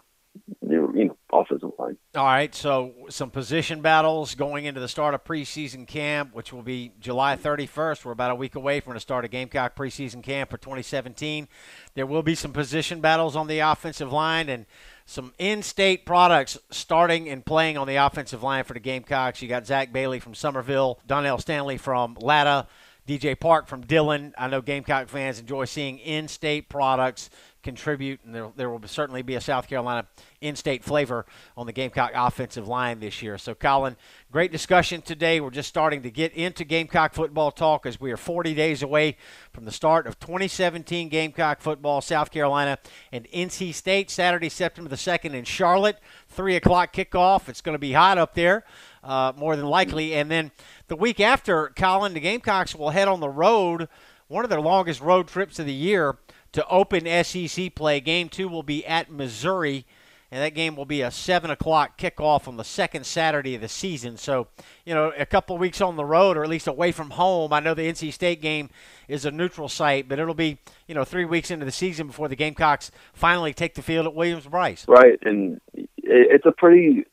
you 0.62 1.06
know, 1.06 1.18
offensive 1.32 1.72
line. 1.78 1.98
All 2.16 2.26
right, 2.26 2.54
so 2.54 2.94
some 3.10 3.30
position 3.30 3.82
battles 3.82 4.36
going 4.36 4.66
into 4.66 4.80
the 4.80 4.88
start 4.88 5.14
of 5.14 5.24
preseason 5.24 5.88
camp, 5.88 6.34
which 6.34 6.54
will 6.54 6.62
be 6.62 6.92
July 7.00 7.36
31st. 7.36 8.06
We're 8.06 8.12
about 8.12 8.32
a 8.32 8.36
week 8.36 8.56
away 8.56 8.80
from 8.80 8.94
the 8.94 9.00
start 9.00 9.26
of 9.26 9.32
Gamecock 9.32 9.76
preseason 9.76 10.24
camp 10.24 10.50
for 10.50 10.58
2017. 10.58 11.48
There 11.96 12.06
will 12.06 12.24
be 12.24 12.36
some 12.36 12.54
position 12.54 13.02
battles 13.02 13.36
on 13.36 13.48
the 13.48 13.60
offensive 13.60 14.12
line 14.12 14.50
and 14.50 14.66
some 15.06 15.34
in-state 15.38 16.06
products 16.06 16.58
starting 16.72 17.28
and 17.28 17.46
playing 17.46 17.78
on 17.78 17.88
the 17.88 17.98
offensive 17.98 18.42
line 18.42 18.64
for 18.64 18.74
the 18.74 18.80
Gamecocks. 18.80 19.42
You 19.42 19.50
got 19.50 19.68
Zach 19.68 19.92
Bailey 19.92 20.20
from 20.20 20.34
Summerville, 20.34 21.00
Donnell 21.06 21.38
Stanley 21.38 21.78
from 21.78 22.16
Latta. 22.20 22.68
DJ 23.08 23.38
Park 23.38 23.68
from 23.68 23.82
Dillon. 23.82 24.34
I 24.38 24.48
know 24.48 24.62
Gamecock 24.62 25.10
fans 25.10 25.40
enjoy 25.40 25.66
seeing 25.66 26.00
in-state 26.00 26.70
products 26.70 27.30
contribute, 27.64 28.20
and 28.24 28.36
there, 28.36 28.52
there 28.56 28.70
will 28.70 28.86
certainly 28.88 29.22
be 29.22 29.36
a 29.36 29.42
South 29.42 29.68
Carolina 29.68 30.06
in-state 30.42 30.84
flavor 30.84 31.26
on 31.58 31.66
the 31.66 31.72
Gamecock 31.72 32.12
offensive 32.14 32.68
line 32.68 33.00
this 33.00 33.22
year. 33.22 33.38
So, 33.38 33.56
Collyn, 33.56 33.96
great 34.32 34.52
discussion 34.52 35.02
today. 35.02 35.40
We're 35.40 35.50
just 35.50 35.70
starting 35.70 36.04
to 36.04 36.12
get 36.12 36.34
into 36.34 36.66
Gamecock 36.66 37.14
football 37.14 37.52
talk 37.52 37.86
as 37.86 38.00
we 38.00 38.12
are 38.12 38.18
40 38.18 38.54
days 38.54 38.84
away 38.84 39.18
from 39.52 39.66
the 39.66 39.72
start 39.72 40.08
of 40.08 40.20
2017 40.20 41.10
Gamecock 41.10 41.62
football. 41.62 42.02
South 42.02 42.32
Carolina 42.32 42.78
and 43.12 43.28
NC 43.34 43.74
State 43.74 44.12
Saturday, 44.12 44.50
September 44.50 44.90
the 44.90 44.96
2nd 44.96 45.34
in 45.34 45.46
Charlotte, 45.46 45.98
3 46.30 46.58
o'clock 46.58 46.94
kickoff. 46.94 47.48
It's 47.48 47.62
going 47.62 47.76
to 47.76 47.80
be 47.80 47.94
hot 47.94 48.18
up 48.18 48.34
there 48.34 48.66
uh, 49.04 49.34
more 49.36 49.56
than 49.56 49.66
likely. 49.66 50.16
And 50.16 50.30
then 50.30 50.52
the 50.94 50.98
week 50.98 51.20
after, 51.20 51.70
Collyn, 51.70 52.14
the 52.14 52.20
Gamecocks 52.20 52.76
will 52.76 52.92
head 52.92 53.08
on 53.08 53.20
the 53.20 53.28
road, 53.28 53.90
one 54.28 54.44
of 54.44 54.52
their 54.52 54.62
longest 54.62 55.02
road 55.02 55.28
trips 55.28 55.58
of 55.58 55.66
the 55.66 55.74
year, 55.74 56.20
to 56.52 56.64
open 56.68 57.08
SEC 57.24 57.74
play. 57.74 58.00
Game 58.00 58.30
two 58.30 58.48
will 58.48 58.62
be 58.62 58.86
at 58.86 59.10
Missouri, 59.10 59.88
and 60.30 60.44
that 60.44 60.54
game 60.54 60.76
will 60.76 60.86
be 60.86 61.02
a 61.02 61.10
7 61.10 61.50
o'clock 61.50 61.98
kickoff 61.98 62.48
on 62.48 62.58
the 62.58 62.64
second 62.64 63.08
Saturday 63.08 63.56
of 63.56 63.62
the 63.62 63.68
season. 63.68 64.18
So, 64.18 64.50
you 64.86 64.94
know, 64.94 65.12
a 65.18 65.26
couple 65.26 65.58
weeks 65.58 65.82
on 65.82 65.96
the 65.96 66.06
road, 66.06 66.38
or 66.38 66.44
at 66.44 66.50
least 66.50 66.68
away 66.68 66.92
from 66.92 67.10
home. 67.10 67.52
I 67.54 67.60
know 67.60 67.74
the 67.74 67.92
NC 67.92 68.14
State 68.14 68.40
game 68.40 68.70
is 69.08 69.26
a 69.26 69.32
neutral 69.32 69.70
site, 69.70 70.08
but 70.08 70.20
it'll 70.20 70.36
be, 70.36 70.60
you 70.88 70.94
know, 70.94 71.04
three 71.04 71.26
weeks 71.26 71.50
into 71.50 71.66
the 71.66 71.72
season 71.72 72.06
before 72.06 72.28
the 72.28 72.36
Gamecocks 72.36 72.92
finally 73.14 73.52
take 73.52 73.74
the 73.74 73.82
field 73.82 74.06
at 74.06 74.14
Williams-Brice. 74.14 74.86
Right, 74.88 75.18
and 75.24 75.60
it's 75.74 76.46
a 76.46 76.52
pretty 76.52 77.06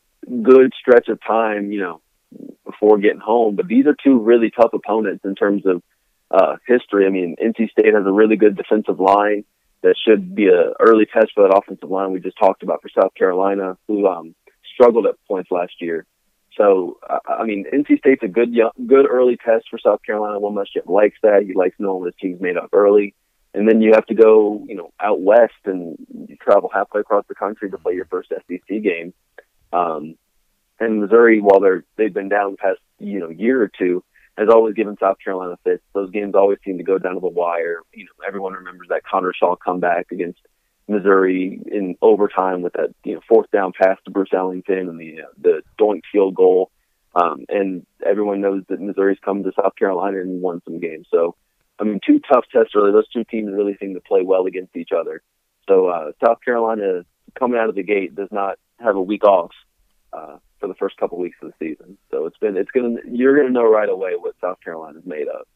good 0.43 0.75
stretch 0.79 1.09
of 1.09 1.19
time, 1.27 1.73
you 1.73 1.81
know, 1.81 2.03
before 2.81 2.99
getting 2.99 3.21
home. 3.21 3.57
But 3.57 3.69
these 3.69 3.87
are 3.87 3.95
two 4.03 4.19
really 4.19 4.51
tough 4.51 4.73
opponents 4.73 5.25
in 5.25 5.35
terms 5.35 5.65
of 5.67 5.83
uh, 6.31 6.57
history. 6.67 7.07
I 7.07 7.11
mean, 7.11 7.37
NC 7.43 7.71
State 7.71 7.95
has 7.95 8.07
a 8.07 8.13
really 8.13 8.37
good 8.37 8.57
defensive 8.57 9.01
line 9.01 9.45
that 9.83 9.97
should 10.05 10.35
be 10.35 10.49
a 10.49 10.73
early 10.79 11.07
test 11.07 11.33
for 11.35 11.47
that 11.47 11.57
offensive 11.57 11.91
line 11.91 12.13
we 12.13 12.21
just 12.21 12.39
talked 12.39 12.63
about 12.63 12.83
for 12.83 12.89
South 12.89 13.15
Carolina, 13.15 13.77
who 13.89 14.07
um, 14.07 14.35
struggled 14.75 15.07
at 15.07 15.15
points 15.27 15.51
last 15.51 15.73
year. 15.81 16.07
So, 16.57 16.99
uh, 17.09 17.19
I 17.29 17.45
mean, 17.45 17.65
NC 17.73 17.99
State's 17.99 18.23
a 18.23 18.29
good, 18.29 18.53
young, 18.53 18.73
good 18.87 19.07
early 19.09 19.37
test 19.37 19.67
for 19.71 19.79
South 19.79 20.03
Carolina. 20.05 20.39
Will 20.39 20.53
Muschamp 20.53 20.87
likes 20.87 21.17
that. 21.23 21.45
He 21.47 21.55
likes 21.55 21.77
knowing 21.79 22.05
his 22.05 22.15
team's 22.21 22.41
made 22.41 22.57
up 22.57 22.71
early. 22.73 23.15
And 23.55 23.69
then 23.69 23.81
you 23.81 23.93
have 23.95 24.07
to 24.07 24.15
go, 24.15 24.65
you 24.69 24.77
know, 24.77 24.93
out 25.01 25.21
west 25.21 25.55
and 25.65 25.97
you 26.29 26.37
travel 26.37 26.71
halfway 26.73 27.01
across 27.01 27.25
the 27.29 27.35
country 27.35 27.71
to 27.71 27.79
play 27.79 27.95
your 27.95 28.05
first 28.07 28.29
SEC 28.31 28.83
game. 28.83 29.13
Um, 29.73 30.17
and 30.81 31.01
Missouri, 31.01 31.41
while 31.41 31.61
they're 31.61 31.85
they've 31.97 32.13
been 32.13 32.29
down 32.29 32.53
the 32.53 32.57
past 32.57 32.81
you 32.99 33.21
know 33.21 33.29
year 33.29 33.63
or 33.63 33.69
two, 33.69 34.03
has 34.37 34.49
always 34.49 34.75
given 34.75 34.97
South 34.99 35.19
Carolina 35.23 35.59
fits. 35.63 35.83
Those 35.93 36.11
games 36.11 36.35
always 36.35 36.59
seem 36.65 36.79
to 36.79 36.85
go 36.85 36.99
down 36.99 37.15
to 37.15 37.21
the 37.21 37.29
wire. 37.29 37.83
You 37.93 38.05
know, 38.05 38.27
everyone 38.27 38.55
remembers 38.55 38.89
that 38.89 39.05
Connor 39.05 39.33
Shaw 39.35 39.57
comeback 39.57 40.07
against 40.11 40.41
Missouri 40.89 41.61
in 41.71 41.97
overtime 42.03 42.63
with 42.63 42.73
that 42.73 42.95
you 43.05 43.15
know 43.15 43.21
fourth 43.29 43.51
down 43.51 43.73
pass 43.81 43.99
to 44.05 44.11
Bruce 44.11 44.33
Ellington 44.33 44.89
and 44.89 44.99
the 44.99 45.23
uh, 45.23 45.27
the 45.41 45.63
doink 45.79 46.03
field 46.11 46.35
goal. 46.35 46.71
Um, 47.15 47.45
and 47.49 47.87
everyone 48.07 48.41
knows 48.41 48.63
that 48.69 48.81
Missouri's 48.81 49.19
come 49.25 49.43
to 49.43 49.53
South 49.61 49.75
Carolina 49.77 50.21
and 50.21 50.41
won 50.41 50.63
some 50.65 50.79
games. 50.79 51.09
So, 51.11 51.35
I 51.81 51.83
mean, 51.83 51.99
two 52.07 52.21
tough 52.21 52.45
tests 52.53 52.73
early. 52.77 52.93
Those 52.93 53.09
two 53.09 53.25
teams 53.25 53.51
really 53.53 53.77
seem 53.81 53.95
to 53.95 54.01
play 54.01 54.23
well 54.23 54.47
against 54.47 54.77
each 54.77 54.91
other. 54.97 55.21
So, 55.69 55.89
uh, 55.89 56.13
South 56.25 56.39
Carolina 56.45 57.05
coming 57.37 57.59
out 57.59 57.69
of 57.69 57.75
the 57.75 57.83
gate 57.83 58.15
does 58.15 58.29
not 58.31 58.59
have 58.79 58.95
a 58.95 59.03
week 59.03 59.25
off 59.25 59.51
uh, 60.13 60.37
for 60.61 60.69
the 60.69 60.75
first 60.75 60.97
couple 60.99 61.19
weeks 61.19 61.37
of 61.43 61.49
the 61.49 61.67
season. 61.69 61.97
So 62.11 62.27
it's 62.27 62.39
been 62.39 62.57
it's 62.57 62.71
gonna 62.71 62.97
you're 63.11 63.37
gonna 63.37 63.51
know 63.51 63.69
right 63.69 63.89
away 63.89 64.13
what 64.17 64.35
South 64.41 64.59
Carolina's 64.63 65.05
made 65.07 65.27
of 65.29 65.47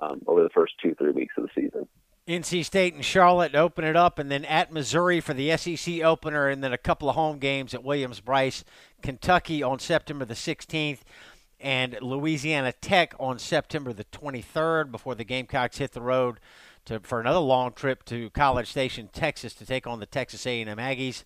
um, 0.00 0.22
over 0.26 0.42
the 0.42 0.50
first 0.50 0.74
two 0.82 0.94
three 0.94 1.12
weeks 1.12 1.34
of 1.36 1.44
the 1.44 1.50
season. 1.54 1.86
NC 2.26 2.64
State 2.64 2.94
and 2.94 3.04
Charlotte 3.04 3.54
open 3.54 3.84
it 3.84 3.96
up, 3.96 4.18
and 4.18 4.30
then 4.30 4.46
at 4.46 4.72
Missouri 4.72 5.20
for 5.20 5.34
the 5.34 5.54
SEC 5.58 6.00
opener, 6.02 6.48
and 6.48 6.64
then 6.64 6.72
a 6.72 6.78
couple 6.78 7.10
of 7.10 7.16
home 7.16 7.38
games 7.38 7.74
at 7.74 7.84
Williams-Brice, 7.84 8.64
Kentucky 9.02 9.62
on 9.62 9.78
September 9.78 10.24
the 10.24 10.32
16th, 10.32 11.00
and 11.60 11.98
Louisiana 12.00 12.72
Tech 12.72 13.14
on 13.20 13.38
September 13.38 13.92
the 13.92 14.04
23rd 14.04 14.90
before 14.90 15.14
the 15.14 15.24
Gamecocks 15.24 15.76
hit 15.76 15.92
the 15.92 16.00
road 16.00 16.40
to, 16.86 17.00
for 17.00 17.20
another 17.20 17.40
long 17.40 17.72
trip 17.72 18.04
to 18.06 18.30
College 18.30 18.70
Station, 18.70 19.10
Texas, 19.12 19.52
to 19.54 19.66
take 19.66 19.86
on 19.86 20.00
the 20.00 20.06
Texas 20.06 20.46
A&M 20.46 20.78
Aggies. 20.78 21.24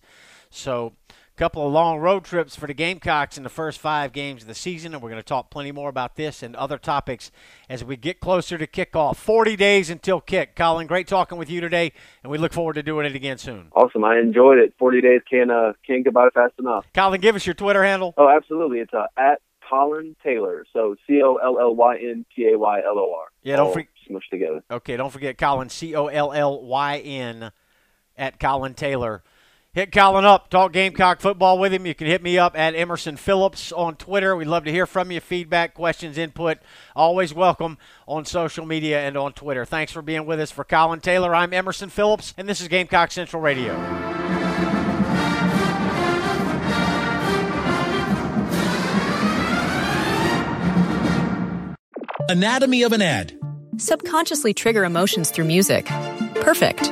So 0.49 0.93
couple 1.39 1.65
of 1.65 1.71
long 1.71 1.99
road 1.99 2.25
trips 2.25 2.53
for 2.53 2.67
the 2.67 2.73
Gamecocks 2.73 3.37
in 3.37 3.43
the 3.43 3.49
first 3.49 3.79
five 3.79 4.11
games 4.11 4.41
of 4.41 4.49
the 4.49 4.53
season, 4.53 4.93
and 4.93 5.01
we're 5.01 5.09
going 5.09 5.21
to 5.21 5.25
talk 5.25 5.49
plenty 5.49 5.71
more 5.71 5.87
about 5.87 6.17
this 6.17 6.43
and 6.43 6.53
other 6.57 6.77
topics 6.77 7.31
as 7.69 7.81
we 7.81 7.95
get 7.95 8.19
closer 8.19 8.57
to 8.57 8.67
kickoff. 8.67 9.15
40 9.15 9.55
days 9.55 9.89
until 9.89 10.19
kick. 10.19 10.53
Collyn, 10.53 10.85
great 10.85 11.07
talking 11.07 11.37
with 11.37 11.49
you 11.49 11.61
today, 11.61 11.93
and 12.23 12.29
we 12.29 12.37
look 12.37 12.51
forward 12.51 12.73
to 12.73 12.83
doing 12.83 13.05
it 13.05 13.15
again 13.15 13.37
soon. 13.37 13.69
Awesome. 13.71 14.03
I 14.03 14.19
enjoyed 14.19 14.57
it. 14.57 14.73
40 14.77 14.99
days 14.99 15.21
can't, 15.31 15.49
uh, 15.49 15.71
can't 15.87 16.03
get 16.03 16.13
by 16.13 16.27
fast 16.33 16.55
enough. 16.59 16.85
Collyn, 16.93 17.21
give 17.21 17.37
us 17.37 17.45
your 17.45 17.53
Twitter 17.53 17.85
handle. 17.85 18.13
Oh, 18.17 18.27
absolutely. 18.27 18.79
It's 18.79 18.93
uh, 18.93 19.05
at 19.15 19.39
Collyn 19.71 20.17
Taylor. 20.21 20.65
So 20.73 20.97
C 21.07 21.21
O 21.23 21.35
L 21.35 21.57
L 21.57 21.73
Y 21.73 21.99
N 21.99 22.25
T 22.35 22.49
A 22.51 22.59
Y 22.59 22.79
L 22.79 22.99
O 22.99 23.15
R. 23.17 23.27
Yeah, 23.43 23.55
don't 23.55 23.71
forget. 23.71 23.87
Smushed 24.09 24.29
together. 24.29 24.61
Okay, 24.69 24.97
don't 24.97 25.11
forget 25.13 25.37
Collyn, 25.37 25.71
C 25.71 25.95
O 25.95 26.07
L 26.07 26.33
L 26.33 26.61
Y 26.63 26.97
N, 26.97 27.53
at 28.17 28.41
Collyn 28.41 28.75
Taylor. 28.75 29.23
Hit 29.79 29.91
Collyn 29.91 30.25
up. 30.25 30.49
Talk 30.49 30.73
Gamecock 30.73 31.21
football 31.21 31.57
with 31.57 31.73
him. 31.73 31.85
You 31.85 31.95
can 31.95 32.05
hit 32.05 32.21
me 32.21 32.37
up 32.37 32.53
at 32.59 32.75
Emerson 32.75 33.15
Phillips 33.15 33.71
on 33.71 33.95
Twitter. 33.95 34.35
We'd 34.35 34.49
love 34.49 34.65
to 34.65 34.73
hear 34.73 34.85
from 34.85 35.09
you. 35.09 35.21
Feedback, 35.21 35.73
questions, 35.73 36.17
input, 36.17 36.57
always 36.97 37.33
welcome 37.33 37.77
on 38.05 38.25
social 38.25 38.65
media 38.65 38.99
and 38.99 39.15
on 39.15 39.31
Twitter. 39.31 39.63
Thanks 39.63 39.93
for 39.93 40.01
being 40.01 40.25
with 40.25 40.41
us. 40.41 40.51
For 40.51 40.65
Collyn 40.65 41.01
Taylor, 41.01 41.33
I'm 41.33 41.53
Emerson 41.53 41.87
Phillips, 41.87 42.33
and 42.37 42.49
this 42.49 42.59
is 42.59 42.67
Gamecock 42.67 43.11
Central 43.11 43.41
Radio. 43.41 43.73
Anatomy 52.27 52.83
of 52.83 52.91
an 52.91 53.01
ad. 53.01 53.39
Subconsciously 53.77 54.53
trigger 54.53 54.83
emotions 54.83 55.31
through 55.31 55.45
music. 55.45 55.85
Perfect. 56.35 56.91